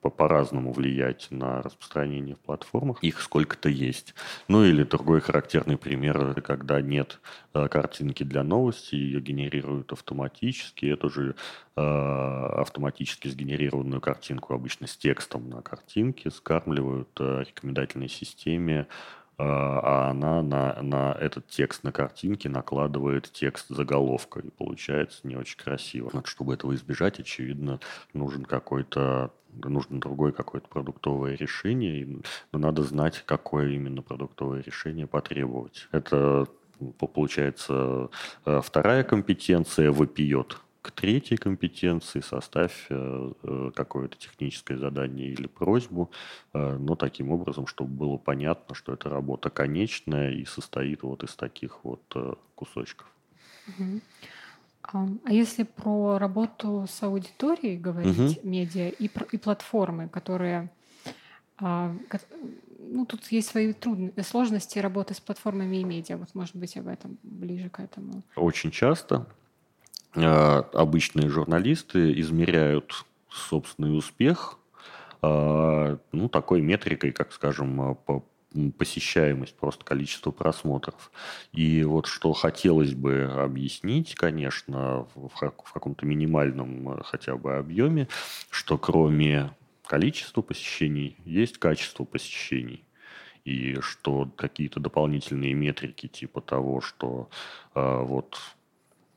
по-разному 0.00 0.72
влиять 0.72 1.26
на 1.30 1.60
распространение 1.60 2.36
в 2.36 2.38
платформах. 2.38 3.02
Их 3.02 3.20
сколько-то 3.20 3.68
есть. 3.68 4.14
Ну 4.48 4.64
или 4.64 4.82
другой 4.82 5.20
характерный 5.20 5.76
пример, 5.76 6.40
когда 6.40 6.80
нет 6.80 7.20
картинки 7.52 8.22
для 8.22 8.42
новости, 8.42 8.94
ее 8.94 9.20
генерируют 9.20 9.92
автоматически. 9.92 10.86
Эту 10.86 11.10
же 11.10 11.34
автоматически 11.74 13.28
сгенерированную 13.28 14.00
картинку 14.00 14.54
обычно 14.54 14.86
с 14.86 14.96
текстом 14.96 15.50
на 15.50 15.60
картинке 15.60 16.30
скармливают 16.30 17.10
рекомендательной 17.18 18.08
системе 18.08 18.86
а, 19.36 19.80
а 19.82 20.10
она 20.10 20.42
на, 20.42 20.82
на 20.82 21.12
этот 21.20 21.48
текст 21.48 21.84
на 21.84 21.92
картинке 21.92 22.48
накладывает 22.48 23.30
текст 23.32 23.68
заголовка, 23.68 24.40
и 24.40 24.50
получается 24.50 25.20
не 25.24 25.36
очень 25.36 25.58
красиво. 25.58 26.10
Вот, 26.12 26.26
чтобы 26.26 26.54
этого 26.54 26.74
избежать, 26.74 27.18
очевидно, 27.18 27.80
нужен 28.12 28.44
какой-то 28.44 29.32
нужно 29.62 30.00
другое 30.00 30.32
какое-то 30.32 30.68
продуктовое 30.68 31.36
решение, 31.36 32.20
но 32.52 32.58
надо 32.58 32.82
знать, 32.82 33.22
какое 33.24 33.68
именно 33.68 34.02
продуктовое 34.02 34.62
решение 34.62 35.06
потребовать. 35.06 35.86
Это 35.92 36.46
получается 36.98 38.10
э, 38.44 38.60
вторая 38.62 39.04
компетенция 39.04 39.92
вопиет 39.92 40.58
к 40.84 40.90
третьей 40.90 41.38
компетенции 41.38 42.20
составь 42.20 42.86
э, 42.90 43.32
э, 43.42 43.70
какое-то 43.74 44.18
техническое 44.18 44.76
задание 44.76 45.28
или 45.28 45.46
просьбу, 45.46 46.10
э, 46.52 46.76
но 46.76 46.94
таким 46.94 47.30
образом, 47.30 47.66
чтобы 47.66 47.90
было 47.90 48.18
понятно, 48.18 48.74
что 48.74 48.92
эта 48.92 49.08
работа 49.08 49.48
конечная 49.48 50.32
и 50.32 50.44
состоит 50.44 51.02
вот 51.02 51.24
из 51.24 51.34
таких 51.36 51.82
вот 51.84 52.02
кусочков. 52.54 53.06
А, 54.82 55.08
а 55.24 55.32
если 55.32 55.62
про 55.62 56.18
работу 56.18 56.84
с 56.86 57.02
аудиторией 57.02 57.78
говорить, 57.78 58.36
угу. 58.36 58.46
медиа 58.46 58.90
и, 58.90 59.10
и 59.32 59.38
платформы, 59.38 60.10
которые 60.10 60.68
а, 61.56 61.96
ну, 62.78 63.06
тут 63.06 63.32
есть 63.32 63.48
свои 63.48 63.72
трудности, 63.72 64.20
сложности 64.20 64.78
работы 64.78 65.14
с 65.14 65.20
платформами 65.20 65.76
и 65.76 65.84
медиа. 65.84 66.18
Вот, 66.18 66.34
может 66.34 66.56
быть, 66.56 66.76
об 66.76 66.88
этом 66.88 67.16
ближе 67.22 67.70
к 67.70 67.80
этому. 67.80 68.22
Очень 68.36 68.70
часто 68.70 69.26
обычные 70.14 71.28
журналисты 71.28 72.18
измеряют 72.20 73.04
собственный 73.28 73.96
успех 73.96 74.58
э, 75.22 75.96
ну, 76.12 76.28
такой 76.28 76.60
метрикой, 76.60 77.12
как, 77.12 77.32
скажем, 77.32 77.92
э, 77.92 77.94
по 78.06 78.24
посещаемость, 78.78 79.56
просто 79.56 79.84
количество 79.84 80.30
просмотров. 80.30 81.10
И 81.52 81.82
вот 81.82 82.06
что 82.06 82.32
хотелось 82.32 82.94
бы 82.94 83.24
объяснить, 83.24 84.14
конечно, 84.14 85.08
в, 85.14 85.28
в 85.28 85.72
каком-то 85.72 86.06
минимальном 86.06 87.02
хотя 87.02 87.36
бы 87.36 87.56
объеме, 87.56 88.06
что 88.50 88.78
кроме 88.78 89.50
количества 89.86 90.40
посещений 90.40 91.16
есть 91.24 91.58
качество 91.58 92.04
посещений 92.04 92.84
и 93.44 93.78
что 93.80 94.30
какие-то 94.36 94.80
дополнительные 94.80 95.52
метрики 95.54 96.06
типа 96.06 96.40
того, 96.40 96.80
что 96.80 97.28
э, 97.74 98.02
вот 98.02 98.38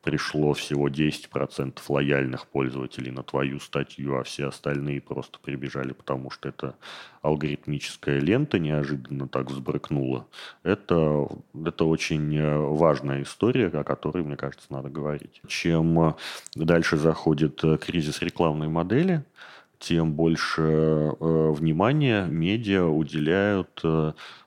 пришло 0.08 0.54
всего 0.54 0.88
10% 0.88 1.80
лояльных 1.90 2.48
пользователей 2.48 3.12
на 3.12 3.24
твою 3.24 3.60
статью, 3.60 4.18
а 4.18 4.24
все 4.24 4.48
остальные 4.48 5.02
просто 5.02 5.38
прибежали, 5.38 5.92
потому 5.92 6.32
что 6.32 6.48
это 6.48 6.76
алгоритмическая 7.22 8.20
лента 8.20 8.58
неожиданно 8.58 9.28
так 9.28 9.52
взбрыкнула. 9.52 10.26
Это, 10.64 11.28
это 11.54 11.84
очень 11.84 12.34
э, 12.38 12.58
важная 12.58 13.24
история, 13.24 13.68
о 13.68 13.84
которой, 13.84 14.24
мне 14.24 14.38
кажется, 14.38 14.68
надо 14.70 14.88
говорить. 14.88 15.42
Чем 15.46 16.16
дальше 16.56 16.96
заходит 16.96 17.62
э, 17.66 17.78
кризис 17.78 18.22
рекламной 18.22 18.70
модели, 18.70 19.26
тем 19.78 20.14
больше 20.14 20.62
э, 20.62 21.52
внимания 21.52 22.28
медиа 22.28 22.86
уделяют 22.86 23.82
э, 23.84 24.14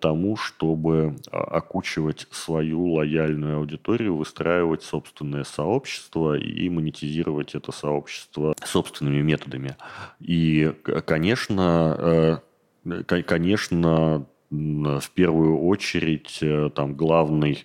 тому, 0.00 0.36
чтобы 0.36 1.16
а, 1.30 1.38
окучивать 1.38 2.28
свою 2.30 2.92
лояльную 2.92 3.58
аудиторию, 3.58 4.16
выстраивать 4.16 4.82
собственное 4.82 5.44
сообщество 5.44 6.38
и 6.38 6.68
монетизировать 6.68 7.54
это 7.54 7.72
сообщество 7.72 8.54
собственными 8.64 9.22
методами. 9.22 9.76
И, 10.20 10.72
конечно, 11.04 12.42
э, 12.84 13.22
конечно, 13.22 14.26
в 14.50 15.10
первую 15.14 15.60
очередь 15.60 16.38
э, 16.42 16.70
там 16.74 16.94
главный 16.94 17.64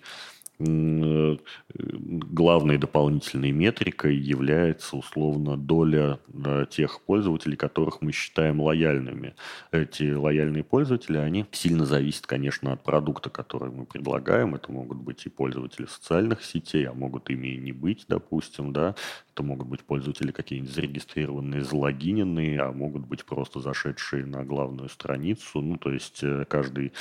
главной 2.36 2.78
дополнительной 2.78 3.50
метрикой 3.50 4.16
является 4.16 4.96
условно 4.96 5.58
доля 5.58 6.18
э, 6.32 6.64
тех 6.70 7.02
пользователей, 7.02 7.56
которых 7.56 8.00
мы 8.00 8.12
считаем 8.12 8.62
лояльными. 8.62 9.34
Эти 9.70 10.12
лояльные 10.12 10.64
пользователи, 10.64 11.18
они 11.18 11.44
сильно 11.52 11.84
зависят, 11.84 12.26
конечно, 12.26 12.72
от 12.72 12.82
продукта, 12.82 13.28
который 13.28 13.70
мы 13.70 13.84
предлагаем. 13.84 14.54
Это 14.54 14.72
могут 14.72 14.96
быть 14.98 15.26
и 15.26 15.28
пользователи 15.28 15.84
социальных 15.86 16.42
сетей, 16.42 16.86
а 16.88 16.94
могут 16.94 17.28
ими 17.28 17.48
и 17.48 17.58
не 17.58 17.72
быть, 17.72 18.06
допустим, 18.08 18.72
да. 18.72 18.94
Это 19.34 19.42
могут 19.42 19.68
быть 19.68 19.82
пользователи 19.82 20.30
какие-нибудь 20.30 20.72
зарегистрированные, 20.72 21.64
залогиненные, 21.64 22.60
а 22.62 22.72
могут 22.72 23.06
быть 23.06 23.26
просто 23.26 23.60
зашедшие 23.60 24.24
на 24.24 24.42
главную 24.42 24.88
страницу. 24.88 25.60
Ну, 25.60 25.76
то 25.76 25.92
есть 25.92 26.20
э, 26.22 26.46
каждый, 26.48 26.94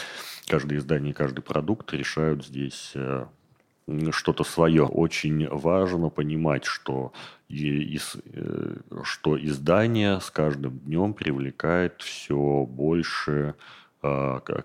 каждое 0.47 0.79
издание, 0.79 1.13
каждый 1.13 1.41
продукт 1.41 1.93
решают 1.93 2.45
здесь 2.45 2.91
что-то 4.11 4.43
свое. 4.43 4.85
Очень 4.85 5.47
важно 5.47 6.09
понимать, 6.09 6.65
что, 6.65 7.13
из, 7.47 8.17
э, 8.25 8.77
что 9.03 9.37
издание 9.43 10.19
с 10.19 10.31
каждым 10.31 10.79
днем 10.79 11.13
привлекает 11.13 12.01
все 12.01 12.65
больше 12.67 13.55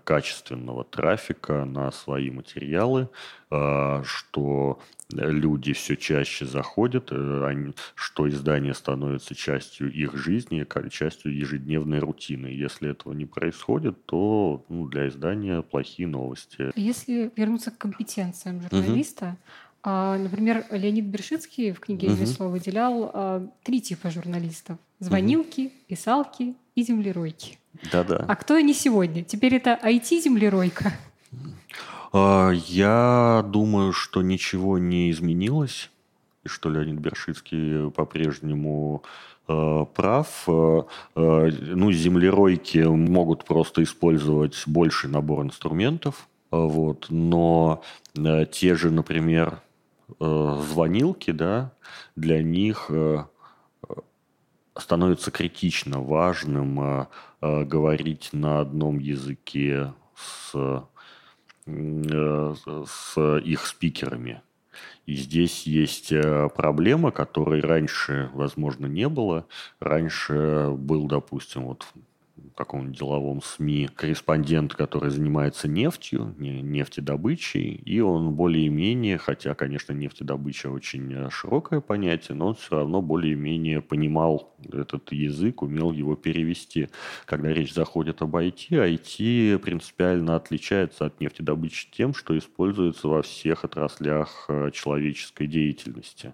качественного 0.05 0.85
трафика 0.85 1.64
на 1.64 1.90
свои 1.92 2.31
материалы, 2.31 3.09
э, 3.50 4.03
что 4.05 4.81
люди 5.11 5.72
все 5.72 5.96
чаще 5.96 6.46
заходят, 6.46 7.09
э, 7.11 7.72
что 7.94 8.29
издание 8.29 8.74
становится 8.74 9.35
частью 9.35 9.92
их 9.92 10.16
жизни, 10.16 10.66
частью 10.90 11.37
ежедневной 11.37 11.98
рутины. 11.98 12.46
Если 12.46 12.90
этого 12.90 13.12
не 13.12 13.26
происходит, 13.26 14.05
то 14.07 14.64
ну, 14.68 14.87
для 14.87 15.09
издания 15.09 15.62
плохие 15.62 16.09
новости. 16.09 16.70
Если 16.76 17.31
вернуться 17.37 17.70
к 17.70 17.79
компетенциям 17.79 18.61
журналиста, 18.61 19.26
угу. 19.26 19.37
Например, 19.83 20.66
Леонид 20.70 21.07
Бершицкий 21.07 21.72
в 21.72 21.81
книге 21.81 22.09
«Извесло» 22.09 22.44
угу. 22.44 22.53
выделял 22.53 23.50
три 23.64 23.81
типа 23.81 24.11
журналистов. 24.11 24.76
Звонилки, 24.98 25.68
угу. 25.68 25.72
писалки 25.88 26.55
и 26.74 26.83
землеройки. 26.83 27.59
Да-да. 27.92 28.24
А 28.28 28.37
кто 28.37 28.54
они 28.54 28.74
сегодня? 28.74 29.24
Теперь 29.24 29.54
это 29.54 29.78
IT-землеройка? 29.83 30.92
А, 32.12 32.50
я 32.50 33.44
думаю, 33.48 33.92
что 33.92 34.22
ничего 34.22 34.78
не 34.78 35.11
изменилось, 35.11 35.90
и 36.44 36.48
что 36.48 36.70
Леонид 36.70 36.98
Бершицкий 36.98 37.90
по-прежнему 37.90 39.02
э, 39.46 39.87
прав. 39.94 40.44
Э, 40.48 40.83
э, 41.16 41.50
ну, 41.61 41.92
землеройки 41.92 42.78
могут 42.78 43.44
просто 43.44 43.83
использовать 43.83 44.62
больший 44.66 45.11
набор 45.11 45.44
инструментов, 45.44 46.28
вот, 46.50 47.06
но 47.11 47.83
те 48.50 48.74
же, 48.74 48.90
например, 48.90 49.61
звонилки, 50.18 51.30
да, 51.30 51.70
для 52.16 52.42
них 52.42 52.90
становится 54.76 55.30
критично 55.30 56.00
важным 56.00 57.09
говорить 57.40 58.30
на 58.33 58.61
одном 58.61 58.98
языке 58.98 59.92
с, 60.14 60.85
с 61.66 63.38
их 63.38 63.66
спикерами. 63.66 64.42
И 65.06 65.14
здесь 65.14 65.66
есть 65.66 66.12
проблема, 66.54 67.11
которой 67.11 67.61
раньше, 67.61 68.30
возможно, 68.33 68.87
не 68.87 69.09
было. 69.09 69.46
Раньше 69.80 70.70
был, 70.76 71.06
допустим, 71.06 71.64
вот 71.64 71.87
каком-нибудь 72.54 72.98
деловом 72.98 73.42
СМИ 73.42 73.88
корреспондент, 73.94 74.74
который 74.74 75.10
занимается 75.10 75.68
нефтью, 75.68 76.34
нефтедобычей, 76.38 77.74
и 77.74 78.00
он 78.00 78.34
более-менее, 78.34 79.18
хотя, 79.18 79.54
конечно, 79.54 79.92
нефтедобыча 79.92 80.70
очень 80.70 81.12
э, 81.12 81.30
широкое 81.30 81.80
понятие, 81.80 82.36
но 82.36 82.48
он 82.48 82.54
все 82.54 82.76
равно 82.76 83.02
более-менее 83.02 83.80
понимал 83.80 84.54
этот 84.72 85.12
язык, 85.12 85.62
умел 85.62 85.92
его 85.92 86.16
перевести. 86.16 86.88
Когда 87.24 87.52
речь 87.52 87.74
заходит 87.74 88.22
об 88.22 88.36
IT, 88.36 88.70
IT 88.70 89.58
принципиально 89.58 90.36
отличается 90.36 91.06
от 91.06 91.20
нефтедобычи 91.20 91.88
тем, 91.90 92.14
что 92.14 92.36
используется 92.36 93.08
во 93.08 93.22
всех 93.22 93.64
отраслях 93.64 94.46
э, 94.48 94.70
человеческой 94.72 95.46
деятельности. 95.46 96.32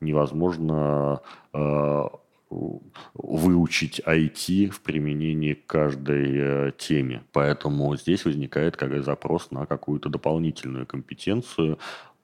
Невозможно 0.00 1.20
э, 1.52 2.04
выучить 2.48 4.00
IT 4.06 4.70
в 4.70 4.80
применении 4.80 5.54
к 5.54 5.66
каждой 5.66 6.68
э, 6.68 6.72
теме. 6.78 7.24
Поэтому 7.32 7.96
здесь 7.96 8.24
возникает 8.24 8.76
как 8.76 9.02
запрос 9.02 9.50
на 9.50 9.66
какую-то 9.66 10.08
дополнительную 10.08 10.86
компетенцию, 10.86 11.78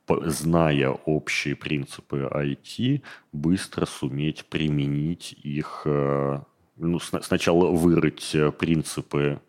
зная 0.08 0.90
общие 0.90 1.56
принципы 1.56 2.28
IT, 2.32 3.02
быстро 3.32 3.86
суметь 3.86 4.44
применить 4.46 5.34
их, 5.42 5.82
э, 5.86 6.40
ну, 6.76 6.98
сначала 6.98 7.70
вырыть 7.70 8.34
э, 8.34 8.52
принципы 8.52 9.40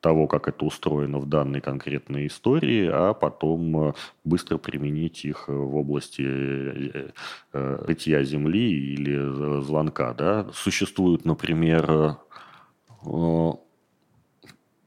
того, 0.00 0.26
как 0.26 0.48
это 0.48 0.64
устроено 0.64 1.18
в 1.18 1.26
данной 1.26 1.60
конкретной 1.60 2.28
истории, 2.28 2.88
а 2.92 3.14
потом 3.14 3.88
э, 3.88 3.92
быстро 4.24 4.58
применить 4.58 5.24
их 5.24 5.48
в 5.48 5.76
области 5.76 6.22
э, 6.22 7.10
э, 7.52 7.84
рытья 7.86 8.22
земли 8.22 8.70
или 8.70 9.60
звонка. 9.62 10.14
Да? 10.14 10.46
Существует, 10.52 11.24
например, 11.24 12.16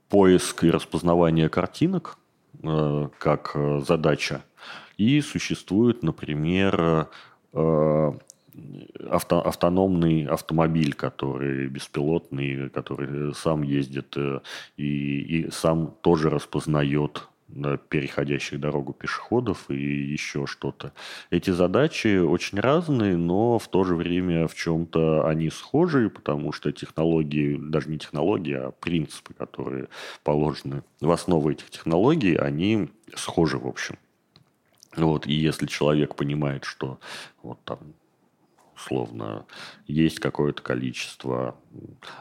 поиск 0.10 0.64
и 0.64 0.72
распознавание 0.72 1.50
картинок 1.50 2.18
как 3.18 3.56
задача. 3.86 4.44
И 4.98 5.22
существует, 5.22 6.04
например, 6.04 7.10
авто, 9.10 9.42
автономный 9.42 10.26
автомобиль, 10.26 10.94
который 10.94 11.68
беспилотный, 11.68 12.70
который 12.70 13.34
сам 13.34 13.64
ездит 13.64 14.16
э, 14.18 14.40
и, 14.78 15.20
и 15.20 15.52
сам 15.52 15.96
тоже 16.02 16.30
распознает 16.30 17.28
переходящих 17.90 18.60
дорогу 18.60 18.94
пешеходов 18.94 19.70
и 19.70 19.76
еще 19.76 20.46
что-то. 20.48 20.94
Эти 21.30 21.50
задачи 21.50 22.20
очень 22.20 22.60
разные, 22.60 23.18
но 23.18 23.60
в 23.60 23.68
то 23.68 23.84
же 23.84 23.96
время 23.96 24.48
в 24.48 24.56
чем-то 24.56 25.28
они 25.28 25.50
схожи, 25.50 26.10
потому 26.10 26.52
что 26.54 26.72
технологии, 26.72 27.58
даже 27.60 27.90
не 27.90 27.98
технологии, 27.98 28.56
а 28.56 28.72
принципы, 28.72 29.34
которые 29.34 29.90
положены 30.24 30.84
в 31.02 31.12
основу 31.12 31.52
этих 31.52 31.70
технологий, 31.70 32.36
они 32.36 32.90
схожи 33.16 33.58
в 33.58 33.68
общем. 33.68 33.98
Вот, 34.96 35.26
и 35.26 35.34
если 35.34 35.68
человек 35.68 36.16
понимает, 36.16 36.66
что 36.66 37.00
вот 37.44 37.60
там 37.64 37.80
условно, 38.82 39.46
есть 39.88 40.20
какое-то 40.20 40.62
количество 40.62 41.56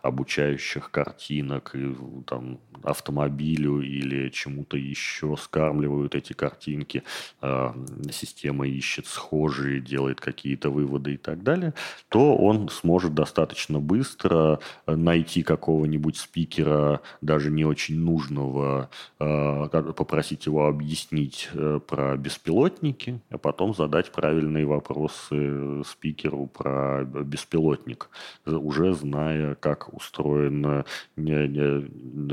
обучающих 0.02 0.90
картинок, 0.90 1.74
и 1.74 1.94
там 2.26 2.60
автомобилю 2.82 3.80
или 3.80 4.30
чему-то 4.30 4.76
еще 4.76 5.36
скармливают 5.36 6.14
эти 6.14 6.32
картинки, 6.32 7.02
э, 7.42 7.72
система 8.12 8.66
ищет 8.66 9.06
схожие, 9.06 9.80
делает 9.80 10.20
какие-то 10.20 10.70
выводы 10.70 11.14
и 11.14 11.16
так 11.16 11.42
далее, 11.42 11.74
то 12.08 12.36
он 12.36 12.68
сможет 12.68 13.14
достаточно 13.14 13.80
быстро 13.80 14.60
найти 14.86 15.42
какого-нибудь 15.42 16.16
спикера, 16.16 17.00
даже 17.20 17.50
не 17.50 17.64
очень 17.64 17.98
нужного, 17.98 18.88
э, 19.18 19.68
попросить 19.96 20.46
его 20.46 20.66
объяснить 20.66 21.48
э, 21.52 21.80
про 21.86 22.16
беспилотники, 22.16 23.20
а 23.30 23.38
потом 23.38 23.74
задать 23.74 24.12
правильные 24.12 24.66
вопросы 24.66 25.82
спикеру 25.84 26.49
про 26.50 27.04
беспилотник, 27.04 28.10
уже 28.46 28.94
зная, 28.94 29.54
как 29.54 29.92
устроено, 29.94 30.84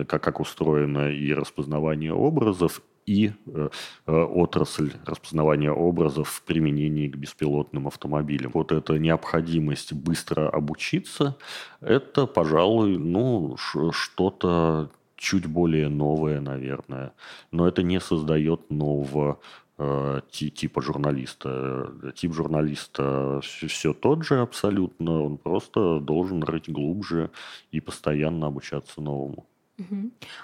как, 0.08 0.24
как 0.24 0.40
устроено 0.40 1.10
и 1.10 1.34
распознавание 1.34 2.14
образов, 2.14 2.82
и 3.08 3.32
э, 3.48 3.70
э, 4.06 4.12
отрасль 4.12 4.92
распознавания 5.06 5.72
образов 5.72 6.28
в 6.30 6.44
применении 6.44 7.08
к 7.08 7.16
беспилотным 7.16 7.88
автомобилям. 7.88 8.52
Вот 8.54 8.72
эта 8.72 9.00
необходимость 9.00 9.94
быстро 9.94 10.50
обучиться, 10.50 11.38
это, 11.80 12.28
пожалуй, 12.28 12.98
ну, 12.98 13.56
что-то 13.58 14.92
чуть 15.16 15.48
более 15.48 15.88
новое, 15.88 16.42
наверное. 16.42 17.14
Но 17.52 17.68
это 17.68 17.82
не 17.82 18.00
создает 18.00 18.70
нового 18.70 19.40
Э, 19.40 19.67
типа 19.78 20.82
журналиста. 20.82 21.94
Тип 22.16 22.34
журналиста 22.34 23.40
все, 23.44 23.68
все 23.68 23.94
тот 23.94 24.24
же 24.24 24.40
абсолютно, 24.40 25.24
он 25.24 25.38
просто 25.38 26.00
должен 26.00 26.44
рыть 26.44 26.70
глубже 26.70 27.30
и 27.72 27.80
постоянно 27.80 28.48
обучаться 28.48 29.02
новому. 29.02 29.46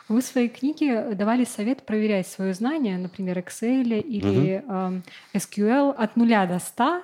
Вы 0.09 0.21
в 0.21 0.23
своей 0.23 0.49
книге 0.49 1.15
давали 1.15 1.43
совет 1.43 1.85
проверять 1.85 2.27
свое 2.27 2.53
знание, 2.53 2.99
например, 2.99 3.39
Excel 3.39 3.99
или 3.99 4.59
угу. 4.59 5.01
э, 5.33 5.37
SQL 5.37 5.91
от 5.91 6.15
нуля 6.15 6.45
до 6.45 6.59
100, 6.59 7.01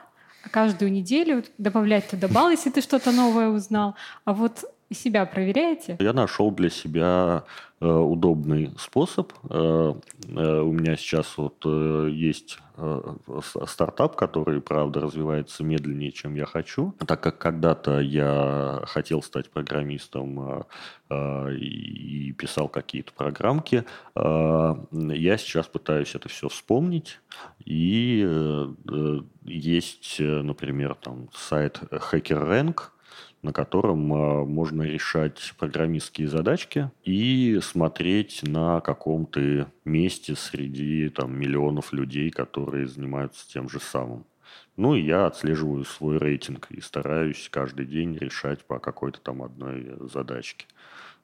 каждую 0.52 0.92
неделю 0.92 1.44
добавлять 1.58 2.08
туда 2.08 2.28
балл, 2.28 2.52
если 2.52 2.70
ты 2.70 2.82
что-то 2.82 3.12
новое 3.12 3.50
узнал. 3.50 3.96
А 4.26 4.34
вот 4.34 4.64
себя 4.96 5.26
проверяете? 5.26 5.98
Я 6.00 6.14
нашел 6.14 6.52
для 6.52 6.70
себя 6.70 7.44
э, 7.80 7.88
удобный 7.88 8.74
способ. 8.78 9.34
Э, 9.50 9.94
э, 10.28 10.60
у 10.62 10.72
меня 10.72 10.96
сейчас 10.96 11.38
вот 11.38 11.64
э, 11.66 12.10
есть 12.12 12.60
э, 12.78 13.02
стартап, 13.68 14.16
который, 14.16 14.62
правда, 14.62 15.02
развивается 15.02 15.64
медленнее, 15.64 16.12
чем 16.12 16.36
я 16.36 16.46
хочу. 16.46 16.94
Так 17.06 17.22
как 17.22 17.38
когда-то 17.38 18.00
я 18.00 18.82
хотел 18.86 19.22
стать 19.22 19.50
программистом 19.50 20.66
э, 21.10 21.54
и 21.56 22.32
писал 22.34 22.68
какие-то 22.68 23.12
программки, 23.14 23.84
я 24.16 25.38
сейчас 25.38 25.68
пытаюсь 25.68 26.14
это 26.16 26.30
все 26.30 26.50
вспомнить. 26.50 27.20
И 27.66 28.28
есть, 29.44 30.20
например, 30.20 30.96
там 30.96 31.30
сайт 31.34 31.80
HackerRank, 31.92 32.92
на 33.42 33.54
котором 33.54 34.14
а, 34.14 34.46
можно 34.46 34.84
решать 34.84 35.54
программистские 35.58 36.28
задачки 36.28 36.92
и 37.04 37.60
смотреть 37.62 38.44
на 38.44 38.82
каком 38.82 39.26
то 39.26 39.68
месте 39.86 40.36
среди 40.36 41.10
там, 41.10 41.40
миллионов 41.40 41.94
людей, 41.94 42.32
которые 42.32 42.88
занимаются 42.88 43.48
тем 43.48 43.70
же 43.70 43.80
самым. 43.80 44.26
Ну 44.76 44.96
и 44.96 45.02
я 45.02 45.26
отслеживаю 45.26 45.86
свой 45.86 46.18
рейтинг 46.18 46.68
и 46.72 46.82
стараюсь 46.82 47.50
каждый 47.52 47.86
день 47.86 48.16
решать 48.18 48.64
по 48.66 48.80
какой-то 48.80 49.20
там 49.22 49.44
одной 49.44 49.96
задачке. 50.12 50.66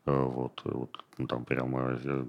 А, 0.05 0.23
вот, 0.23 0.61
вот 0.63 1.03
ну, 1.17 1.27
там 1.27 1.45
прямо 1.45 1.99
э, 2.03 2.25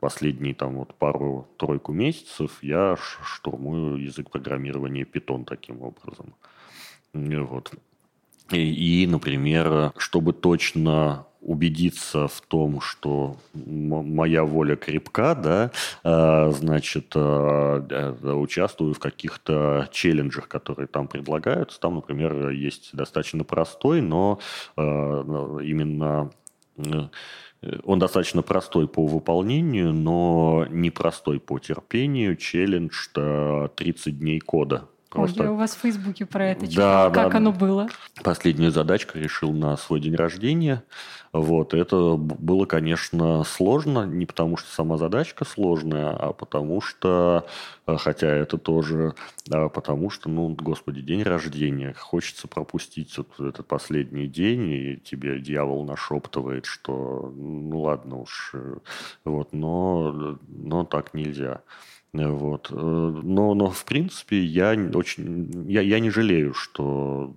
последние 0.00 0.54
там 0.54 0.76
вот 0.76 0.94
пару-тройку 0.94 1.92
месяцев 1.92 2.62
я 2.62 2.96
штурмую 2.96 3.96
язык 4.02 4.30
программирования 4.30 5.04
Python 5.04 5.44
таким 5.44 5.82
образом. 5.82 6.34
Вот. 7.14 7.72
И, 8.52 9.06
например, 9.06 9.92
чтобы 9.96 10.32
точно 10.32 11.26
убедиться 11.42 12.28
в 12.28 12.40
том, 12.40 12.80
что 12.80 13.36
моя 13.52 14.44
воля 14.44 14.76
крепка, 14.76 15.34
да, 15.34 15.72
а, 16.04 16.50
значит, 16.52 17.12
а, 17.16 17.84
э, 17.90 18.32
участвую 18.32 18.94
в 18.94 19.00
каких-то 19.00 19.88
челленджах, 19.90 20.48
которые 20.48 20.86
там 20.86 21.08
предлагаются. 21.08 21.80
Там, 21.80 21.96
например, 21.96 22.50
есть 22.50 22.90
достаточно 22.94 23.42
простой, 23.42 24.00
но 24.00 24.38
а, 24.76 25.58
именно 25.58 26.30
э, 26.76 27.08
он 27.84 27.98
достаточно 27.98 28.42
простой 28.42 28.88
по 28.88 29.06
выполнению, 29.06 29.92
но 29.92 30.66
непростой 30.70 31.40
по 31.40 31.58
терпению. 31.58 32.36
Челлендж 32.36 33.08
30 33.14 34.18
дней 34.18 34.40
кода. 34.40 34.88
Просто... 35.12 35.42
Ой, 35.42 35.46
я 35.48 35.52
у 35.52 35.56
вас 35.56 35.74
в 35.74 35.80
Фейсбуке 35.80 36.24
про 36.24 36.46
это 36.46 36.66
читала. 36.66 37.10
Да, 37.10 37.22
как 37.22 37.32
да, 37.32 37.38
оно 37.38 37.52
было? 37.52 37.88
Последнюю 38.24 38.70
задачку 38.70 39.18
решил 39.18 39.52
на 39.52 39.76
свой 39.76 40.00
день 40.00 40.16
рождения. 40.16 40.84
Вот, 41.34 41.74
это 41.74 42.16
было, 42.16 42.64
конечно, 42.64 43.42
сложно, 43.44 44.04
не 44.06 44.26
потому 44.26 44.56
что 44.56 44.70
сама 44.70 44.98
задачка 44.98 45.44
сложная, 45.44 46.10
а 46.10 46.32
потому 46.32 46.80
что, 46.80 47.46
э, 47.86 47.96
хотя 47.98 48.28
это 48.28 48.58
тоже, 48.58 49.14
а 49.50 49.68
потому 49.68 50.10
что, 50.10 50.28
ну, 50.28 50.48
господи, 50.50 51.00
день 51.00 51.22
рождения, 51.22 51.94
хочется 51.98 52.48
пропустить 52.48 53.16
вот 53.16 53.28
этот 53.40 53.66
последний 53.66 54.26
день, 54.26 54.70
и 54.70 54.96
тебе 54.96 55.40
дьявол 55.40 55.84
нашептывает, 55.84 56.66
что, 56.66 57.32
ну, 57.34 57.80
ладно 57.80 58.20
уж, 58.20 58.50
э, 58.54 58.76
вот, 59.24 59.52
но, 59.52 60.38
но 60.48 60.84
так 60.84 61.14
нельзя. 61.14 61.62
Вот. 62.14 62.70
Э, 62.70 62.74
но, 62.74 63.54
но 63.54 63.70
в 63.70 63.84
принципе, 63.86 64.42
я 64.44 64.76
очень 64.94 65.64
я, 65.70 65.80
я 65.80 65.98
не 65.98 66.10
жалею, 66.10 66.52
что 66.52 67.34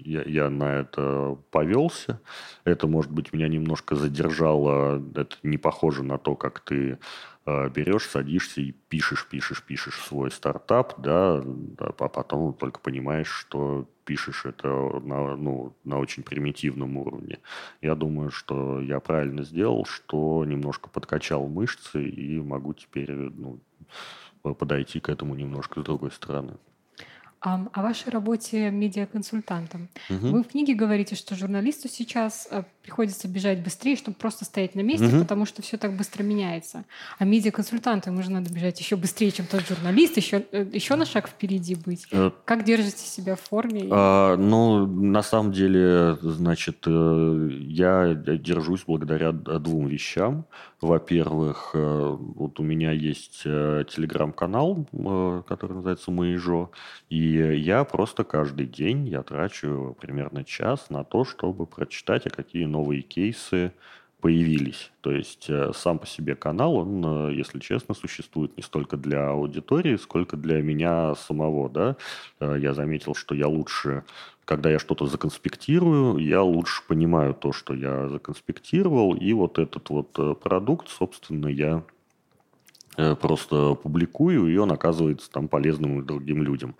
я, 0.00 0.22
я 0.22 0.50
на 0.50 0.80
это 0.80 1.38
повелся. 1.52 2.20
Это, 2.64 2.88
может 2.88 3.12
быть, 3.12 3.32
меня 3.32 3.46
немножко 3.46 3.94
задержало. 3.94 5.00
Это 5.14 5.36
не 5.44 5.58
похоже 5.58 6.02
на 6.02 6.18
то, 6.18 6.34
как 6.34 6.58
ты 6.58 6.98
э, 7.46 7.70
берешь, 7.70 8.08
садишься 8.08 8.62
и 8.62 8.72
пишешь, 8.72 9.28
пишешь, 9.30 9.62
пишешь 9.62 10.00
свой 10.00 10.32
стартап, 10.32 11.00
да, 11.00 11.44
а 11.78 12.08
потом 12.08 12.52
только 12.54 12.80
понимаешь, 12.80 13.30
что 13.30 13.88
пишешь 14.04 14.44
это 14.44 14.68
на, 15.04 15.36
ну, 15.36 15.76
на 15.84 15.98
очень 15.98 16.24
примитивном 16.24 16.96
уровне. 16.96 17.38
Я 17.80 17.94
думаю, 17.94 18.32
что 18.32 18.80
я 18.80 18.98
правильно 18.98 19.44
сделал, 19.44 19.84
что 19.84 20.44
немножко 20.44 20.88
подкачал 20.88 21.46
мышцы 21.46 22.02
и 22.02 22.40
могу 22.40 22.74
теперь 22.74 23.12
ну, 23.12 23.60
подойти 24.42 25.00
к 25.00 25.08
этому 25.08 25.34
немножко 25.34 25.80
с 25.80 25.84
другой 25.84 26.10
стороны. 26.10 26.54
А 27.40 27.66
о 27.72 27.82
вашей 27.82 28.10
работе 28.10 28.70
медиаконсультантом. 28.70 29.88
Угу. 30.10 30.26
Вы 30.28 30.42
в 30.42 30.48
книге 30.48 30.74
говорите, 30.74 31.14
что 31.14 31.36
журналисту 31.36 31.88
сейчас 31.88 32.48
э, 32.50 32.64
приходится 32.86 33.26
бежать 33.26 33.64
быстрее, 33.64 33.96
чтобы 33.96 34.16
просто 34.16 34.44
стоять 34.44 34.76
на 34.76 34.80
месте, 34.80 35.08
угу. 35.08 35.18
потому 35.18 35.44
что 35.44 35.60
все 35.60 35.76
так 35.76 35.96
быстро 35.96 36.22
меняется. 36.22 36.84
А 37.18 37.24
медиаконсультанту 37.24 38.10
ему 38.10 38.22
же 38.22 38.30
надо 38.30 38.52
бежать 38.52 38.78
еще 38.78 38.94
быстрее, 38.94 39.32
чем 39.32 39.46
тот 39.46 39.66
журналист, 39.66 40.16
еще, 40.16 40.44
э, 40.52 40.64
еще 40.72 40.94
на 40.94 41.04
шаг 41.04 41.28
впереди 41.28 41.74
быть. 41.74 42.06
Э, 42.12 42.30
как 42.44 42.62
держите 42.62 43.02
себя 43.02 43.34
в 43.34 43.40
форме? 43.40 43.88
А, 43.90 44.36
ну, 44.36 44.86
на 44.86 45.22
самом 45.22 45.50
деле, 45.50 46.16
значит, 46.22 46.86
я 46.86 48.14
держусь 48.14 48.84
благодаря 48.86 49.32
двум 49.32 49.88
вещам. 49.88 50.46
Во-первых, 50.80 51.70
вот 51.72 52.60
у 52.60 52.62
меня 52.62 52.92
есть 52.92 53.42
телеграм-канал, 53.42 54.86
который 55.48 55.72
называется 55.72 56.10
«Моежо», 56.10 56.70
и 57.08 57.16
я 57.18 57.82
просто 57.84 58.24
каждый 58.24 58.66
день 58.66 59.08
я 59.08 59.22
трачу 59.22 59.96
примерно 60.00 60.44
час 60.44 60.90
на 60.90 61.02
то, 61.02 61.24
чтобы 61.24 61.66
прочитать, 61.66 62.26
а 62.26 62.30
какие 62.30 62.66
новые 62.76 63.02
кейсы 63.02 63.72
появились. 64.20 64.90
То 65.02 65.12
есть 65.12 65.46
э, 65.48 65.72
сам 65.74 65.98
по 65.98 66.06
себе 66.06 66.34
канал, 66.34 66.76
он, 66.76 67.04
э, 67.04 67.34
если 67.34 67.58
честно, 67.60 67.94
существует 67.94 68.56
не 68.56 68.62
столько 68.62 68.96
для 68.96 69.28
аудитории, 69.28 69.96
сколько 69.96 70.36
для 70.36 70.62
меня 70.62 71.14
самого. 71.14 71.68
Да? 71.68 71.96
Э, 72.40 72.56
я 72.58 72.74
заметил, 72.74 73.14
что 73.14 73.34
я 73.34 73.46
лучше, 73.46 74.04
когда 74.44 74.70
я 74.70 74.78
что-то 74.78 75.06
законспектирую, 75.06 76.18
я 76.18 76.42
лучше 76.42 76.82
понимаю 76.88 77.34
то, 77.34 77.52
что 77.52 77.74
я 77.74 78.08
законспектировал, 78.08 79.14
и 79.14 79.32
вот 79.32 79.58
этот 79.58 79.90
вот 79.90 80.40
продукт, 80.40 80.88
собственно, 80.88 81.48
я 81.48 81.82
просто 82.96 83.74
публикую, 83.74 84.46
и 84.52 84.56
он 84.56 84.72
оказывается 84.72 85.30
там 85.30 85.48
полезным 85.48 86.04
другим 86.06 86.42
людям. 86.42 86.74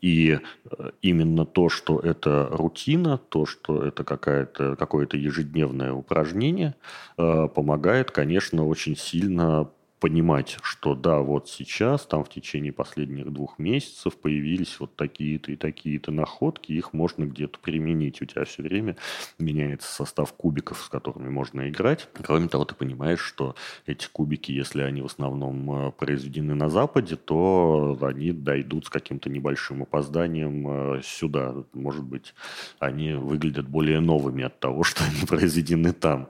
И 0.00 0.38
э, 0.38 0.90
именно 1.02 1.44
то, 1.46 1.68
что 1.68 1.98
это 1.98 2.48
рутина, 2.50 3.18
то, 3.18 3.46
что 3.46 3.82
это 3.82 4.04
какое-то 4.04 5.16
ежедневное 5.16 5.92
упражнение, 5.92 6.74
э, 7.18 7.48
помогает, 7.54 8.10
конечно, 8.10 8.66
очень 8.66 8.96
сильно 8.96 9.70
понимать, 10.00 10.58
что 10.62 10.94
да, 10.94 11.20
вот 11.20 11.48
сейчас, 11.48 12.06
там 12.06 12.22
в 12.24 12.28
течение 12.28 12.72
последних 12.72 13.32
двух 13.32 13.58
месяцев 13.58 14.16
появились 14.16 14.78
вот 14.78 14.94
такие-то 14.94 15.52
и 15.52 15.56
такие-то 15.56 16.12
находки, 16.12 16.72
их 16.72 16.92
можно 16.92 17.24
где-то 17.24 17.58
применить. 17.58 18.20
У 18.20 18.26
тебя 18.26 18.44
все 18.44 18.62
время 18.62 18.96
меняется 19.38 19.90
состав 19.90 20.32
кубиков, 20.34 20.82
с 20.82 20.88
которыми 20.88 21.30
можно 21.30 21.68
играть. 21.68 22.08
Кроме 22.12 22.48
того, 22.48 22.64
ты 22.64 22.74
понимаешь, 22.74 23.20
что 23.20 23.54
эти 23.86 24.06
кубики, 24.06 24.52
если 24.52 24.82
они 24.82 25.00
в 25.00 25.06
основном 25.06 25.88
э, 25.88 25.92
произведены 25.92 26.54
на 26.54 26.68
Западе, 26.68 27.16
то 27.16 27.98
они 28.02 28.32
дойдут 28.32 28.86
с 28.86 28.90
каким-то 28.90 29.30
небольшим 29.30 29.82
опозданием 29.82 30.68
э, 30.68 31.00
сюда. 31.02 31.54
Может 31.72 32.04
быть, 32.04 32.34
они 32.78 33.14
выглядят 33.14 33.66
более 33.66 34.00
новыми 34.00 34.44
от 34.44 34.60
того, 34.60 34.82
что 34.84 35.04
они 35.04 35.26
произведены 35.26 35.92
там. 35.92 36.28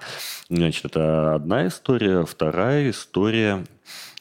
Значит, 0.48 0.84
это 0.86 1.34
одна 1.34 1.66
история. 1.66 2.24
Вторая 2.24 2.90
история 2.90 3.65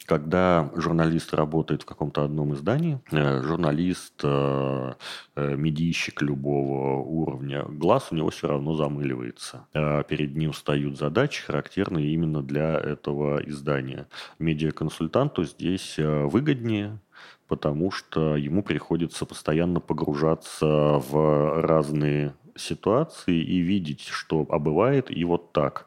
когда 0.06 0.70
журналист 0.74 1.34
работает 1.34 1.82
в 1.82 1.84
каком-то 1.84 2.24
одном 2.24 2.54
издании, 2.54 3.00
э, 3.10 3.42
журналист, 3.42 4.20
э, 4.22 4.94
э, 5.34 5.56
медийщик 5.56 6.22
любого 6.22 7.02
уровня, 7.02 7.64
глаз 7.68 8.08
у 8.10 8.14
него 8.14 8.30
все 8.30 8.48
равно 8.48 8.74
замыливается. 8.74 9.66
Перед 9.72 10.36
ним 10.36 10.52
встают 10.52 10.96
задачи, 10.96 11.42
характерные 11.42 12.14
именно 12.14 12.42
для 12.42 12.76
этого 12.76 13.38
издания. 13.46 14.06
Медиаконсультанту 14.38 15.44
здесь 15.44 15.96
выгоднее, 15.98 17.00
потому 17.48 17.90
что 17.90 18.36
ему 18.36 18.62
приходится 18.62 19.26
постоянно 19.26 19.80
погружаться 19.80 20.66
в 20.66 21.62
разные 21.62 22.34
ситуации 22.56 23.36
и 23.36 23.58
видеть, 23.58 24.06
что 24.08 24.46
а 24.48 24.58
бывает 24.58 25.10
и 25.10 25.24
вот 25.24 25.52
так 25.52 25.86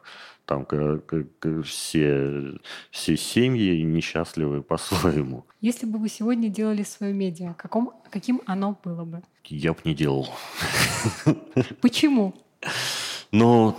там 0.50 0.66
все, 1.62 2.58
все 2.90 3.16
семьи 3.16 3.82
несчастливы 3.82 4.62
по-своему. 4.68 5.44
Если 5.60 5.86
бы 5.86 5.98
вы 5.98 6.08
сегодня 6.08 6.48
делали 6.48 6.82
свое 6.82 7.12
медиа, 7.12 7.54
каком, 7.56 7.92
каким 8.10 8.42
оно 8.46 8.76
было 8.82 9.04
бы? 9.04 9.22
Я 9.44 9.72
бы 9.74 9.78
не 9.84 9.94
делал. 9.94 10.28
Почему? 11.80 12.34
Ну, 13.30 13.76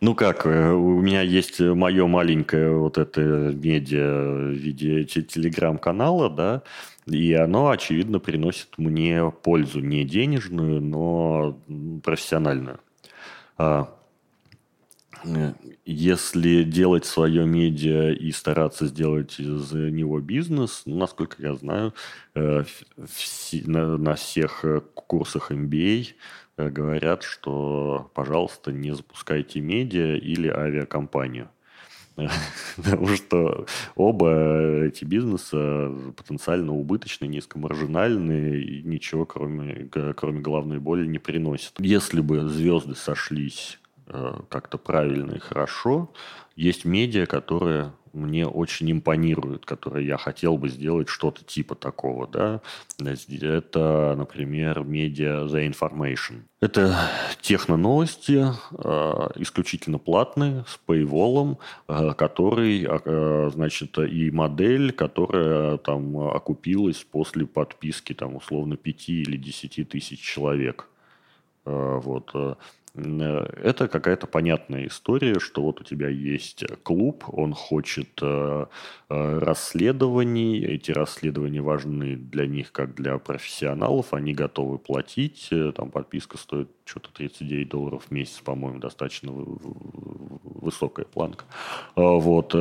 ну 0.00 0.14
как, 0.14 0.46
э, 0.46 0.70
у 0.72 1.00
меня 1.00 1.22
есть 1.22 1.58
мое 1.58 2.06
маленькое 2.06 2.78
вот 2.78 2.96
это 2.96 3.20
медиа 3.20 4.50
в 4.50 4.52
виде 4.52 5.04
телеграм-канала, 5.04 6.30
да, 6.30 6.62
и 7.06 7.32
оно, 7.32 7.70
очевидно, 7.70 8.20
приносит 8.20 8.78
мне 8.78 9.32
пользу 9.42 9.80
не 9.80 10.04
денежную, 10.04 10.80
но 10.80 11.58
профессиональную. 12.04 12.78
А, 13.56 13.97
если 15.84 16.62
делать 16.62 17.04
свое 17.04 17.46
медиа 17.46 18.12
и 18.12 18.30
стараться 18.32 18.86
сделать 18.86 19.38
из 19.38 19.72
него 19.72 20.20
бизнес, 20.20 20.82
насколько 20.86 21.42
я 21.42 21.54
знаю, 21.54 21.94
э, 22.34 22.64
на 23.64 24.14
всех 24.14 24.64
курсах 24.94 25.50
MBA 25.50 26.08
э, 26.56 26.70
говорят, 26.70 27.22
что, 27.22 28.10
пожалуйста, 28.14 28.72
не 28.72 28.94
запускайте 28.94 29.60
медиа 29.60 30.16
или 30.16 30.48
авиакомпанию. 30.48 31.48
Потому 32.76 33.08
что 33.14 33.66
оба 33.94 34.82
эти 34.82 35.04
бизнеса 35.04 35.92
потенциально 36.16 36.72
убыточны, 36.72 37.26
низкомаржинальные 37.26 38.60
и 38.60 38.82
ничего, 38.82 39.24
кроме, 39.24 39.88
кроме 40.16 40.40
головной 40.40 40.80
боли, 40.80 41.06
не 41.06 41.18
приносят. 41.18 41.74
Если 41.78 42.20
бы 42.20 42.48
звезды 42.48 42.96
сошлись 42.96 43.78
Э, 43.78 43.87
как-то 44.48 44.78
правильно 44.78 45.32
и 45.34 45.38
хорошо. 45.38 46.10
Есть 46.56 46.84
медиа, 46.84 47.26
которые 47.26 47.92
мне 48.12 48.46
очень 48.46 48.90
импонируют, 48.90 49.64
которые 49.66 50.06
я 50.06 50.16
хотел 50.16 50.56
бы 50.56 50.68
сделать 50.68 51.08
что-то 51.08 51.44
типа 51.44 51.74
такого, 51.74 52.26
да. 52.26 52.60
Это, 52.98 54.14
например, 54.16 54.82
медиа 54.82 55.46
The 55.46 55.70
Information. 55.70 56.42
Это 56.60 56.96
техно-новости, 57.40 58.46
э, 58.72 59.28
исключительно 59.36 59.98
платные, 59.98 60.64
с 60.66 60.80
paywall, 60.86 61.58
э, 61.86 62.12
который, 62.14 62.88
значит, 63.50 63.98
и 63.98 64.30
модель, 64.30 64.92
которая 64.92 65.76
там 65.76 66.16
окупилась 66.18 67.04
после 67.04 67.46
подписки, 67.46 68.14
там, 68.14 68.36
условно, 68.36 68.76
5 68.76 69.08
или 69.10 69.36
10 69.36 69.84
тысяч 69.84 70.20
человек. 70.20 70.88
Вот. 71.64 72.34
Э, 72.98 73.46
это 73.62 73.88
какая-то 73.88 74.26
понятная 74.26 74.86
история, 74.86 75.38
что 75.38 75.62
вот 75.62 75.80
у 75.80 75.84
тебя 75.84 76.08
есть 76.08 76.64
клуб, 76.82 77.24
он 77.28 77.54
хочет 77.54 78.08
э, 78.22 78.66
э, 79.08 79.38
расследований, 79.38 80.58
эти 80.64 80.90
расследования 80.90 81.60
важны 81.60 82.16
для 82.16 82.46
них 82.46 82.72
как 82.72 82.94
для 82.94 83.18
профессионалов, 83.18 84.14
они 84.14 84.34
готовы 84.34 84.78
платить, 84.78 85.50
там 85.76 85.90
подписка 85.90 86.38
стоит 86.38 86.70
что-то 86.84 87.12
39 87.12 87.68
долларов 87.68 88.04
в 88.08 88.10
месяц, 88.10 88.40
по-моему, 88.40 88.78
достаточно 88.78 89.32
высокая 89.32 91.06
планка. 91.06 91.44
Вот. 91.94 92.54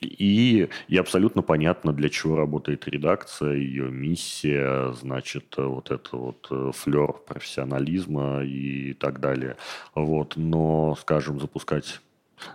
И, 0.00 0.68
и 0.88 0.96
абсолютно 0.98 1.40
понятно, 1.40 1.92
для 1.92 2.10
чего 2.10 2.36
работает 2.36 2.86
редакция, 2.86 3.54
ее 3.54 3.90
миссия, 3.90 4.92
значит, 4.92 5.54
вот 5.56 5.90
это 5.90 6.16
вот 6.16 6.46
э, 6.50 6.70
флер 6.74 7.14
профессионализма 7.26 8.42
и 8.44 8.92
так 8.92 9.20
далее. 9.20 9.56
Вот. 9.94 10.34
Но, 10.36 10.96
скажем, 11.00 11.40
запускать 11.40 12.00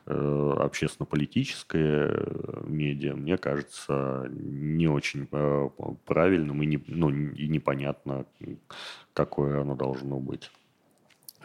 э, 0.05 0.55
общественно-политическое 0.59 2.11
э, 2.11 2.63
медиа, 2.67 3.15
мне 3.15 3.37
кажется, 3.37 4.29
не 4.29 4.87
очень 4.87 5.27
правильным 6.05 6.61
и, 6.61 6.67
не, 6.67 6.83
ну, 6.85 7.09
и 7.09 7.47
непонятно, 7.47 8.25
какое 9.13 9.61
оно 9.61 9.75
должно 9.75 10.19
быть. 10.19 10.51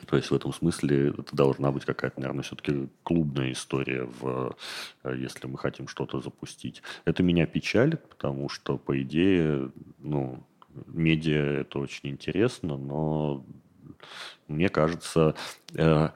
То 0.06 0.16
есть 0.16 0.30
в 0.30 0.34
этом 0.34 0.52
смысле 0.52 1.08
это 1.10 1.34
должна 1.34 1.72
быть 1.72 1.84
какая-то, 1.84 2.20
наверное, 2.20 2.42
все-таки 2.42 2.88
клубная 3.02 3.52
история, 3.52 4.04
в, 4.04 4.56
э, 5.04 5.16
если 5.18 5.46
мы 5.46 5.58
хотим 5.58 5.88
что-то 5.88 6.20
запустить. 6.20 6.82
Это 7.04 7.22
меня 7.22 7.46
печалит, 7.46 8.08
потому 8.08 8.48
что, 8.48 8.78
по 8.78 9.00
идее, 9.00 9.70
ну, 9.98 10.44
медиа 10.86 11.60
это 11.60 11.78
очень 11.78 12.10
интересно, 12.10 12.76
но 12.76 13.44
мне 14.48 14.68
кажется, 14.68 15.34
э, 15.74 16.10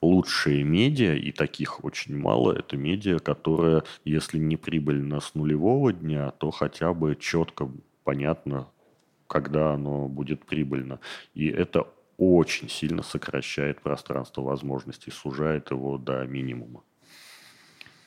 лучшие 0.00 0.62
медиа, 0.62 1.14
и 1.14 1.32
таких 1.32 1.84
очень 1.84 2.16
мало, 2.16 2.52
это 2.52 2.76
медиа, 2.76 3.18
которые, 3.18 3.82
если 4.04 4.38
не 4.38 4.56
прибыльно 4.56 5.20
с 5.20 5.34
нулевого 5.34 5.92
дня, 5.92 6.30
то 6.30 6.50
хотя 6.50 6.92
бы 6.94 7.16
четко 7.16 7.70
понятно, 8.04 8.68
когда 9.26 9.72
оно 9.72 10.08
будет 10.08 10.44
прибыльно. 10.44 11.00
И 11.34 11.46
это 11.48 11.88
очень 12.18 12.68
сильно 12.68 13.02
сокращает 13.02 13.80
пространство 13.80 14.42
возможностей, 14.42 15.10
сужает 15.10 15.70
его 15.70 15.98
до 15.98 16.24
минимума. 16.26 16.82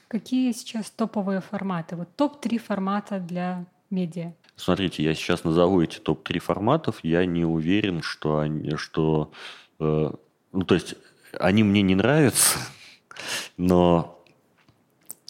Какие 0.07 0.51
сейчас 0.53 0.89
топовые 0.89 1.41
форматы? 1.41 1.95
Вот 1.95 2.15
топ-3 2.15 2.59
формата 2.59 3.19
для 3.19 3.65
медиа. 3.89 4.33
Смотрите, 4.55 5.03
я 5.03 5.13
сейчас 5.13 5.43
назову 5.43 5.81
эти 5.81 5.99
топ-3 5.99 6.39
форматов. 6.39 6.99
Я 7.03 7.25
не 7.25 7.45
уверен, 7.45 8.01
что 8.01 8.39
они, 8.39 8.75
что, 8.77 9.31
э, 9.79 10.11
ну 10.51 10.65
то 10.65 10.75
есть 10.75 10.95
они 11.39 11.63
мне 11.63 11.81
не 11.81 11.95
нравятся, 11.95 12.59
но 13.57 14.16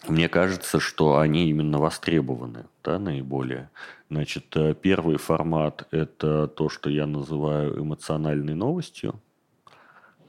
мне 0.10 0.30
кажется, 0.30 0.80
что 0.80 1.18
они 1.18 1.50
именно 1.50 1.80
востребованы, 1.80 2.66
да, 2.84 3.00
наиболее. 3.00 3.70
Значит, 4.10 4.56
э, 4.56 4.74
первый 4.74 5.18
формат– 5.18 5.88
это 5.92 6.48
то, 6.48 6.70
что 6.70 6.90
я 6.90 7.06
называю 7.06 7.82
эмоциональной 7.82 8.54
новостью. 8.54 9.22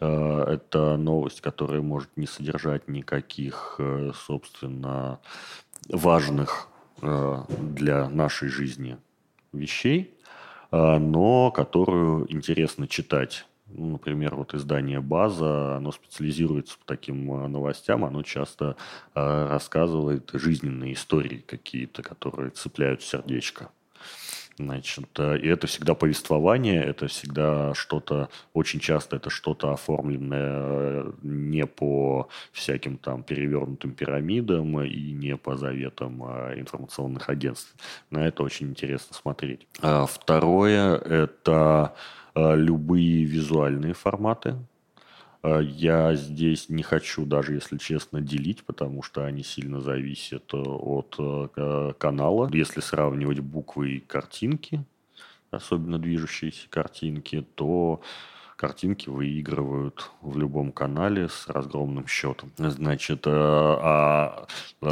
Э, 0.00 0.44
это 0.48 0.96
новость, 0.96 1.40
которая 1.40 1.80
может 1.80 2.10
не 2.16 2.26
содержать 2.26 2.88
никаких, 2.88 3.76
э, 3.78 4.12
собственно, 4.14 5.20
важных 5.88 6.68
для 7.00 8.08
нашей 8.08 8.48
жизни 8.48 8.98
вещей, 9.52 10.18
но 10.72 11.52
которую 11.52 12.30
интересно 12.30 12.88
читать 12.88 13.46
ну, 13.70 13.90
например, 13.92 14.34
вот 14.34 14.54
издание 14.54 15.00
«База», 15.00 15.76
оно 15.76 15.92
специализируется 15.92 16.78
по 16.78 16.86
таким 16.86 17.32
э, 17.32 17.48
новостям, 17.48 18.04
оно 18.04 18.22
часто 18.22 18.76
э, 19.14 19.48
рассказывает 19.48 20.30
жизненные 20.32 20.94
истории 20.94 21.44
какие-то, 21.46 22.02
которые 22.02 22.50
цепляют 22.50 23.02
сердечко. 23.02 23.70
Значит, 24.58 25.08
э, 25.18 25.38
и 25.38 25.48
это 25.48 25.66
всегда 25.66 25.94
повествование, 25.94 26.82
это 26.82 27.06
всегда 27.06 27.72
что-то, 27.74 28.28
очень 28.52 28.80
часто 28.80 29.16
это 29.16 29.30
что-то 29.30 29.72
оформленное 29.72 31.04
э, 31.04 31.12
не 31.22 31.66
по 31.66 32.28
всяким 32.52 32.98
там 32.98 33.22
перевернутым 33.22 33.92
пирамидам 33.92 34.80
и 34.82 35.12
не 35.12 35.36
по 35.36 35.56
заветам 35.56 36.22
информационных 36.58 37.30
агентств. 37.30 37.74
На 38.10 38.26
это 38.26 38.42
очень 38.42 38.68
интересно 38.68 39.14
смотреть. 39.14 39.66
А 39.80 40.06
второе– 40.06 40.96
это 40.98 41.94
Э, 42.38 42.54
любые 42.56 43.24
визуальные 43.24 43.94
форматы. 43.94 44.56
Э, 45.42 45.60
я 45.62 46.14
здесь 46.14 46.68
не 46.68 46.82
хочу 46.82 47.24
даже, 47.24 47.54
если 47.54 47.78
честно, 47.78 48.20
делить, 48.20 48.64
потому 48.64 49.02
что 49.02 49.24
они 49.24 49.42
сильно 49.42 49.80
зависят 49.80 50.52
э, 50.52 50.58
от 50.58 51.16
канала. 51.98 52.50
Если 52.52 52.80
сравнивать 52.80 53.40
буквы 53.40 53.92
и 53.92 54.00
картинки, 54.00 54.84
особенно 55.50 55.98
движущиеся 55.98 56.68
картинки, 56.68 57.46
то 57.54 58.00
картинки 58.56 59.08
выигрывают 59.08 60.10
в 60.20 60.36
любом 60.36 60.72
канале 60.72 61.28
с 61.28 61.46
разгромным 61.46 62.08
счетом. 62.08 62.50
Значит, 62.58 63.24
а 63.26 64.46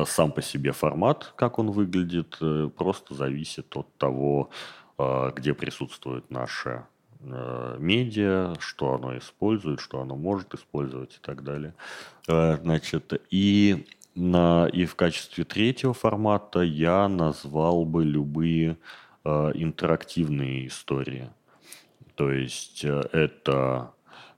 сам 0.06 0.30
по 0.30 0.40
себе 0.40 0.70
формат, 0.72 1.32
как 1.36 1.58
он 1.58 1.72
выглядит, 1.72 2.38
просто 2.76 3.14
зависит 3.14 3.76
от 3.76 3.92
того, 3.98 4.50
где 4.96 5.52
присутствует 5.52 6.30
наша 6.30 6.86
Э, 6.86 6.95
медиа, 7.78 8.54
что 8.58 8.94
оно 8.94 9.16
использует, 9.18 9.80
что 9.80 10.00
оно 10.00 10.16
может 10.16 10.54
использовать 10.54 11.14
и 11.14 11.18
так 11.20 11.42
далее. 11.42 11.74
Э, 12.28 12.56
значит, 12.62 13.12
и, 13.30 13.86
на, 14.14 14.68
и 14.72 14.84
в 14.84 14.94
качестве 14.94 15.44
третьего 15.44 15.94
формата 15.94 16.60
я 16.60 17.08
назвал 17.08 17.84
бы 17.84 18.04
любые 18.04 18.78
э, 19.24 19.52
интерактивные 19.54 20.68
истории. 20.68 21.30
То 22.14 22.30
есть 22.30 22.84
это 22.84 23.92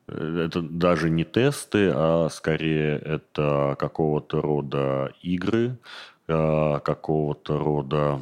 это 0.06 0.62
даже 0.62 1.10
не 1.10 1.24
тесты, 1.24 1.92
а 1.94 2.28
скорее 2.30 2.96
это 2.96 3.76
какого-то 3.78 4.40
рода 4.40 5.12
игры, 5.20 5.76
какого-то 6.26 7.58
рода, 7.58 8.20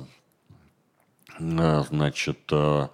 значит, 1.38 2.38
Э, 2.50 2.88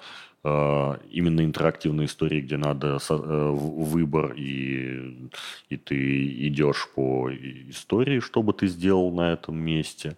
именно 0.45 1.45
интерактивные 1.45 2.07
истории, 2.07 2.40
где 2.40 2.57
надо 2.57 2.99
э, 3.09 3.51
выбор, 3.53 4.32
и, 4.32 5.30
и 5.68 5.76
ты 5.76 6.49
идешь 6.49 6.88
по 6.97 7.30
истории, 7.30 8.18
что 8.18 8.43
бы 8.43 8.53
ты 8.53 8.66
сделал 8.66 9.12
на 9.12 9.34
этом 9.34 9.57
месте. 9.57 10.16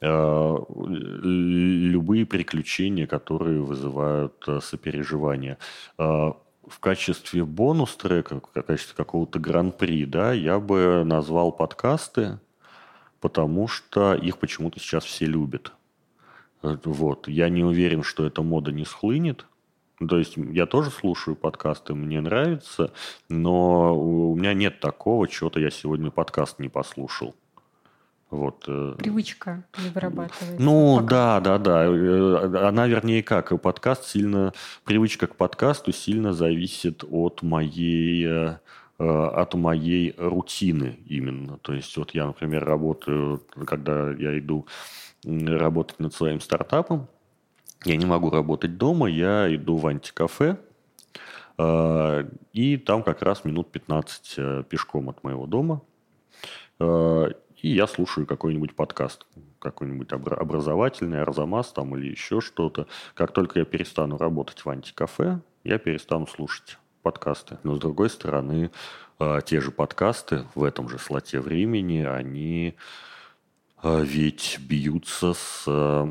Э, 0.00 0.56
любые 0.78 2.24
приключения, 2.24 3.08
которые 3.08 3.62
вызывают 3.62 4.46
сопереживание. 4.60 5.58
В 5.98 6.78
качестве 6.80 7.44
бонус-трека, 7.44 8.40
в 8.40 8.62
качестве 8.62 8.94
какого-то 8.96 9.40
гран-при, 9.40 10.06
да, 10.06 10.32
я 10.32 10.60
бы 10.60 11.02
назвал 11.04 11.50
подкасты, 11.50 12.38
потому 13.20 13.66
что 13.66 14.14
их 14.14 14.38
почему-то 14.38 14.78
сейчас 14.78 15.04
все 15.04 15.26
любят. 15.26 15.72
Вот. 16.62 17.26
Я 17.28 17.48
не 17.48 17.64
уверен, 17.64 18.02
что 18.02 18.24
эта 18.24 18.42
мода 18.42 18.70
не 18.72 18.84
схлынет, 18.84 19.46
то 19.98 20.18
есть 20.18 20.36
я 20.36 20.66
тоже 20.66 20.90
слушаю 20.90 21.36
подкасты, 21.36 21.94
мне 21.94 22.20
нравится, 22.20 22.92
но 23.28 23.96
у 23.96 24.34
меня 24.34 24.52
нет 24.52 24.80
такого, 24.80 25.28
чего-то 25.28 25.60
я 25.60 25.70
сегодня 25.70 26.10
подкаст 26.10 26.58
не 26.58 26.68
послушал. 26.68 27.34
Вот. 28.30 28.64
Э, 28.66 28.96
Привычка 28.98 29.64
не 29.78 29.90
вырабатывается. 29.90 30.56
Ну, 30.58 30.96
пока. 30.96 31.40
да, 31.40 31.58
да, 31.58 31.58
да. 31.58 31.84
Э, 31.86 32.66
она, 32.66 32.88
вернее, 32.88 33.22
как, 33.22 33.60
подкаст 33.62 34.06
сильно, 34.06 34.52
привычка 34.84 35.28
к 35.28 35.36
подкасту 35.36 35.92
сильно 35.92 36.32
зависит 36.32 37.04
от 37.08 37.42
моей 37.42 38.26
э, 38.26 38.56
от 38.98 39.54
моей 39.54 40.14
рутины 40.18 40.98
именно. 41.06 41.58
То 41.58 41.72
есть 41.74 41.96
вот 41.96 42.12
я, 42.12 42.26
например, 42.26 42.64
работаю, 42.64 43.42
когда 43.66 44.10
я 44.12 44.38
иду 44.38 44.66
работать 45.24 45.98
над 45.98 46.14
своим 46.14 46.40
стартапом, 46.40 47.08
я 47.84 47.96
не 47.96 48.06
могу 48.06 48.30
работать 48.30 48.76
дома, 48.76 49.08
я 49.08 49.54
иду 49.54 49.76
в 49.76 49.86
антикафе, 49.86 50.58
э, 51.58 52.24
и 52.52 52.76
там 52.78 53.02
как 53.02 53.22
раз 53.22 53.44
минут 53.44 53.70
15 53.70 54.34
э, 54.36 54.64
пешком 54.68 55.10
от 55.10 55.22
моего 55.22 55.46
дома. 55.46 55.82
Э, 56.80 57.28
и 57.60 57.68
я 57.68 57.86
слушаю 57.86 58.26
какой-нибудь 58.26 58.74
подкаст, 58.74 59.26
какой-нибудь 59.58 60.12
образовательный, 60.12 61.22
Арзамас 61.22 61.72
там 61.72 61.96
или 61.96 62.10
еще 62.10 62.40
что-то. 62.40 62.86
Как 63.14 63.32
только 63.32 63.60
я 63.60 63.64
перестану 63.64 64.18
работать 64.18 64.64
в 64.64 64.68
антикафе, 64.68 65.40
я 65.62 65.78
перестану 65.78 66.26
слушать 66.26 66.78
подкасты. 67.02 67.58
Но 67.62 67.76
с 67.76 67.78
другой 67.78 68.10
стороны, 68.10 68.70
те 69.46 69.60
же 69.62 69.70
подкасты 69.70 70.44
в 70.54 70.62
этом 70.62 70.90
же 70.90 70.98
слоте 70.98 71.40
времени, 71.40 72.02
они 72.02 72.76
а 72.76 72.80
ведь 73.84 74.58
бьются 74.60 75.34
с, 75.34 75.64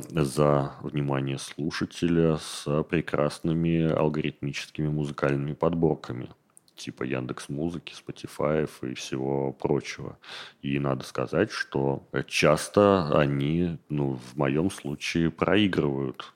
за 0.09 0.74
внимание 0.82 1.39
слушателя 1.39 2.38
с 2.38 2.84
прекрасными 2.84 3.91
алгоритмическими 3.91 4.88
музыкальными 4.88 5.53
подборками 5.53 6.30
типа 6.76 7.03
Яндекс 7.03 7.49
Музыки, 7.49 7.93
Spotify 7.93 8.69
и 8.82 8.93
всего 8.93 9.53
прочего. 9.53 10.17
И 10.61 10.80
надо 10.80 11.03
сказать, 11.03 11.51
что 11.51 12.07
часто 12.28 13.17
они, 13.17 13.78
ну, 13.89 14.19
в 14.32 14.38
моем 14.38 14.69
случае, 14.69 15.32
проигрывают. 15.32 16.34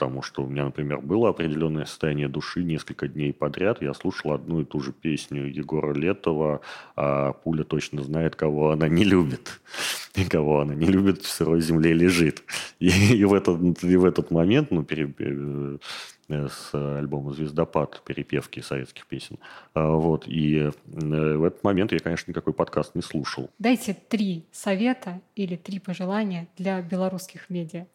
Потому 0.00 0.22
что 0.22 0.44
у 0.44 0.46
меня, 0.46 0.64
например, 0.64 1.00
было 1.02 1.28
определенное 1.28 1.84
состояние 1.84 2.28
души 2.28 2.64
несколько 2.64 3.06
дней 3.06 3.34
подряд. 3.34 3.82
Я 3.82 3.92
слушал 3.92 4.32
одну 4.32 4.62
и 4.62 4.64
ту 4.64 4.80
же 4.80 4.92
песню 4.92 5.44
Егора 5.44 5.92
Летова, 5.92 6.62
а 6.96 7.34
пуля 7.34 7.64
точно 7.64 8.02
знает, 8.02 8.34
кого 8.34 8.70
она 8.70 8.88
не 8.88 9.04
любит. 9.04 9.60
И 10.14 10.24
кого 10.24 10.60
она 10.60 10.74
не 10.74 10.86
любит, 10.86 11.22
в 11.22 11.28
сырой 11.28 11.60
земле 11.60 11.92
лежит. 11.92 12.42
И, 12.78 12.88
и, 12.88 13.24
в, 13.24 13.34
этот, 13.34 13.84
и 13.84 13.96
в 13.96 14.04
этот 14.06 14.30
момент, 14.30 14.70
ну, 14.70 14.82
пере, 14.82 15.06
Э, 16.30 16.48
с 16.48 16.74
альбома 16.74 17.32
«Звездопад» 17.32 18.02
перепевки 18.04 18.60
советских 18.60 19.06
песен. 19.06 19.38
А, 19.74 19.90
вот, 19.90 20.28
и 20.28 20.58
э, 20.58 20.70
в 20.84 21.44
этот 21.44 21.64
момент 21.64 21.92
я, 21.92 21.98
конечно, 21.98 22.30
никакой 22.30 22.52
подкаст 22.52 22.94
не 22.94 23.02
слушал. 23.02 23.50
Дайте 23.58 23.94
три 23.94 24.46
совета 24.52 25.20
или 25.34 25.56
три 25.56 25.80
пожелания 25.80 26.46
для 26.56 26.80
белорусских 26.82 27.50
медиа. 27.50 27.86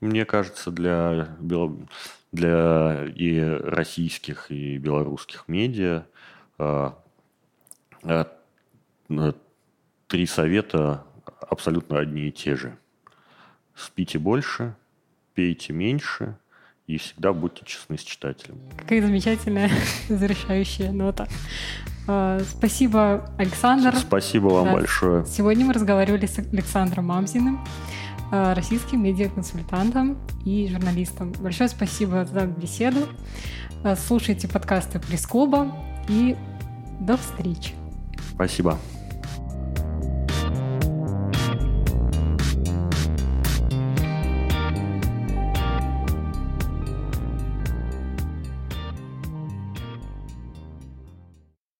Мне 0.00 0.24
кажется, 0.24 0.70
для, 0.70 1.36
для 2.32 3.06
и 3.14 3.40
российских, 3.40 4.50
и 4.50 4.78
белорусских 4.78 5.44
медиа 5.46 6.06
а, 6.58 6.98
а, 8.02 8.26
три 10.06 10.26
совета 10.26 11.04
абсолютно 11.40 11.98
одни 11.98 12.28
и 12.28 12.32
те 12.32 12.56
же. 12.56 12.76
Спите 13.74 14.18
больше, 14.18 14.74
пейте 15.34 15.72
меньше– 15.72 16.36
и 16.90 16.98
всегда 16.98 17.32
будьте 17.32 17.62
честны 17.64 17.96
с 17.96 18.02
читателем. 18.02 18.58
Какая 18.76 19.00
замечательная 19.00 19.70
завершающая 20.08 20.90
нота. 20.90 21.28
А, 22.08 22.40
спасибо, 22.40 23.30
Александр. 23.38 23.94
Спасибо 23.96 24.46
вам 24.46 24.64
да. 24.64 24.72
большое. 24.72 25.24
Сегодня 25.24 25.66
мы 25.66 25.72
разговаривали 25.72 26.26
с 26.26 26.38
Александром 26.38 27.06
Мамзиным, 27.06 27.64
российским 28.30 29.02
медиаконсультантом 29.02 30.18
и 30.44 30.68
журналистом. 30.68 31.32
Большое 31.40 31.68
спасибо 31.68 32.24
за 32.24 32.46
беседу. 32.46 33.00
А, 33.82 33.96
слушайте 33.96 34.48
подкасты 34.48 34.98
Пресс-клуба 35.00 35.74
и 36.08 36.36
до 37.00 37.16
встречи. 37.16 37.74
Спасибо. 38.34 38.78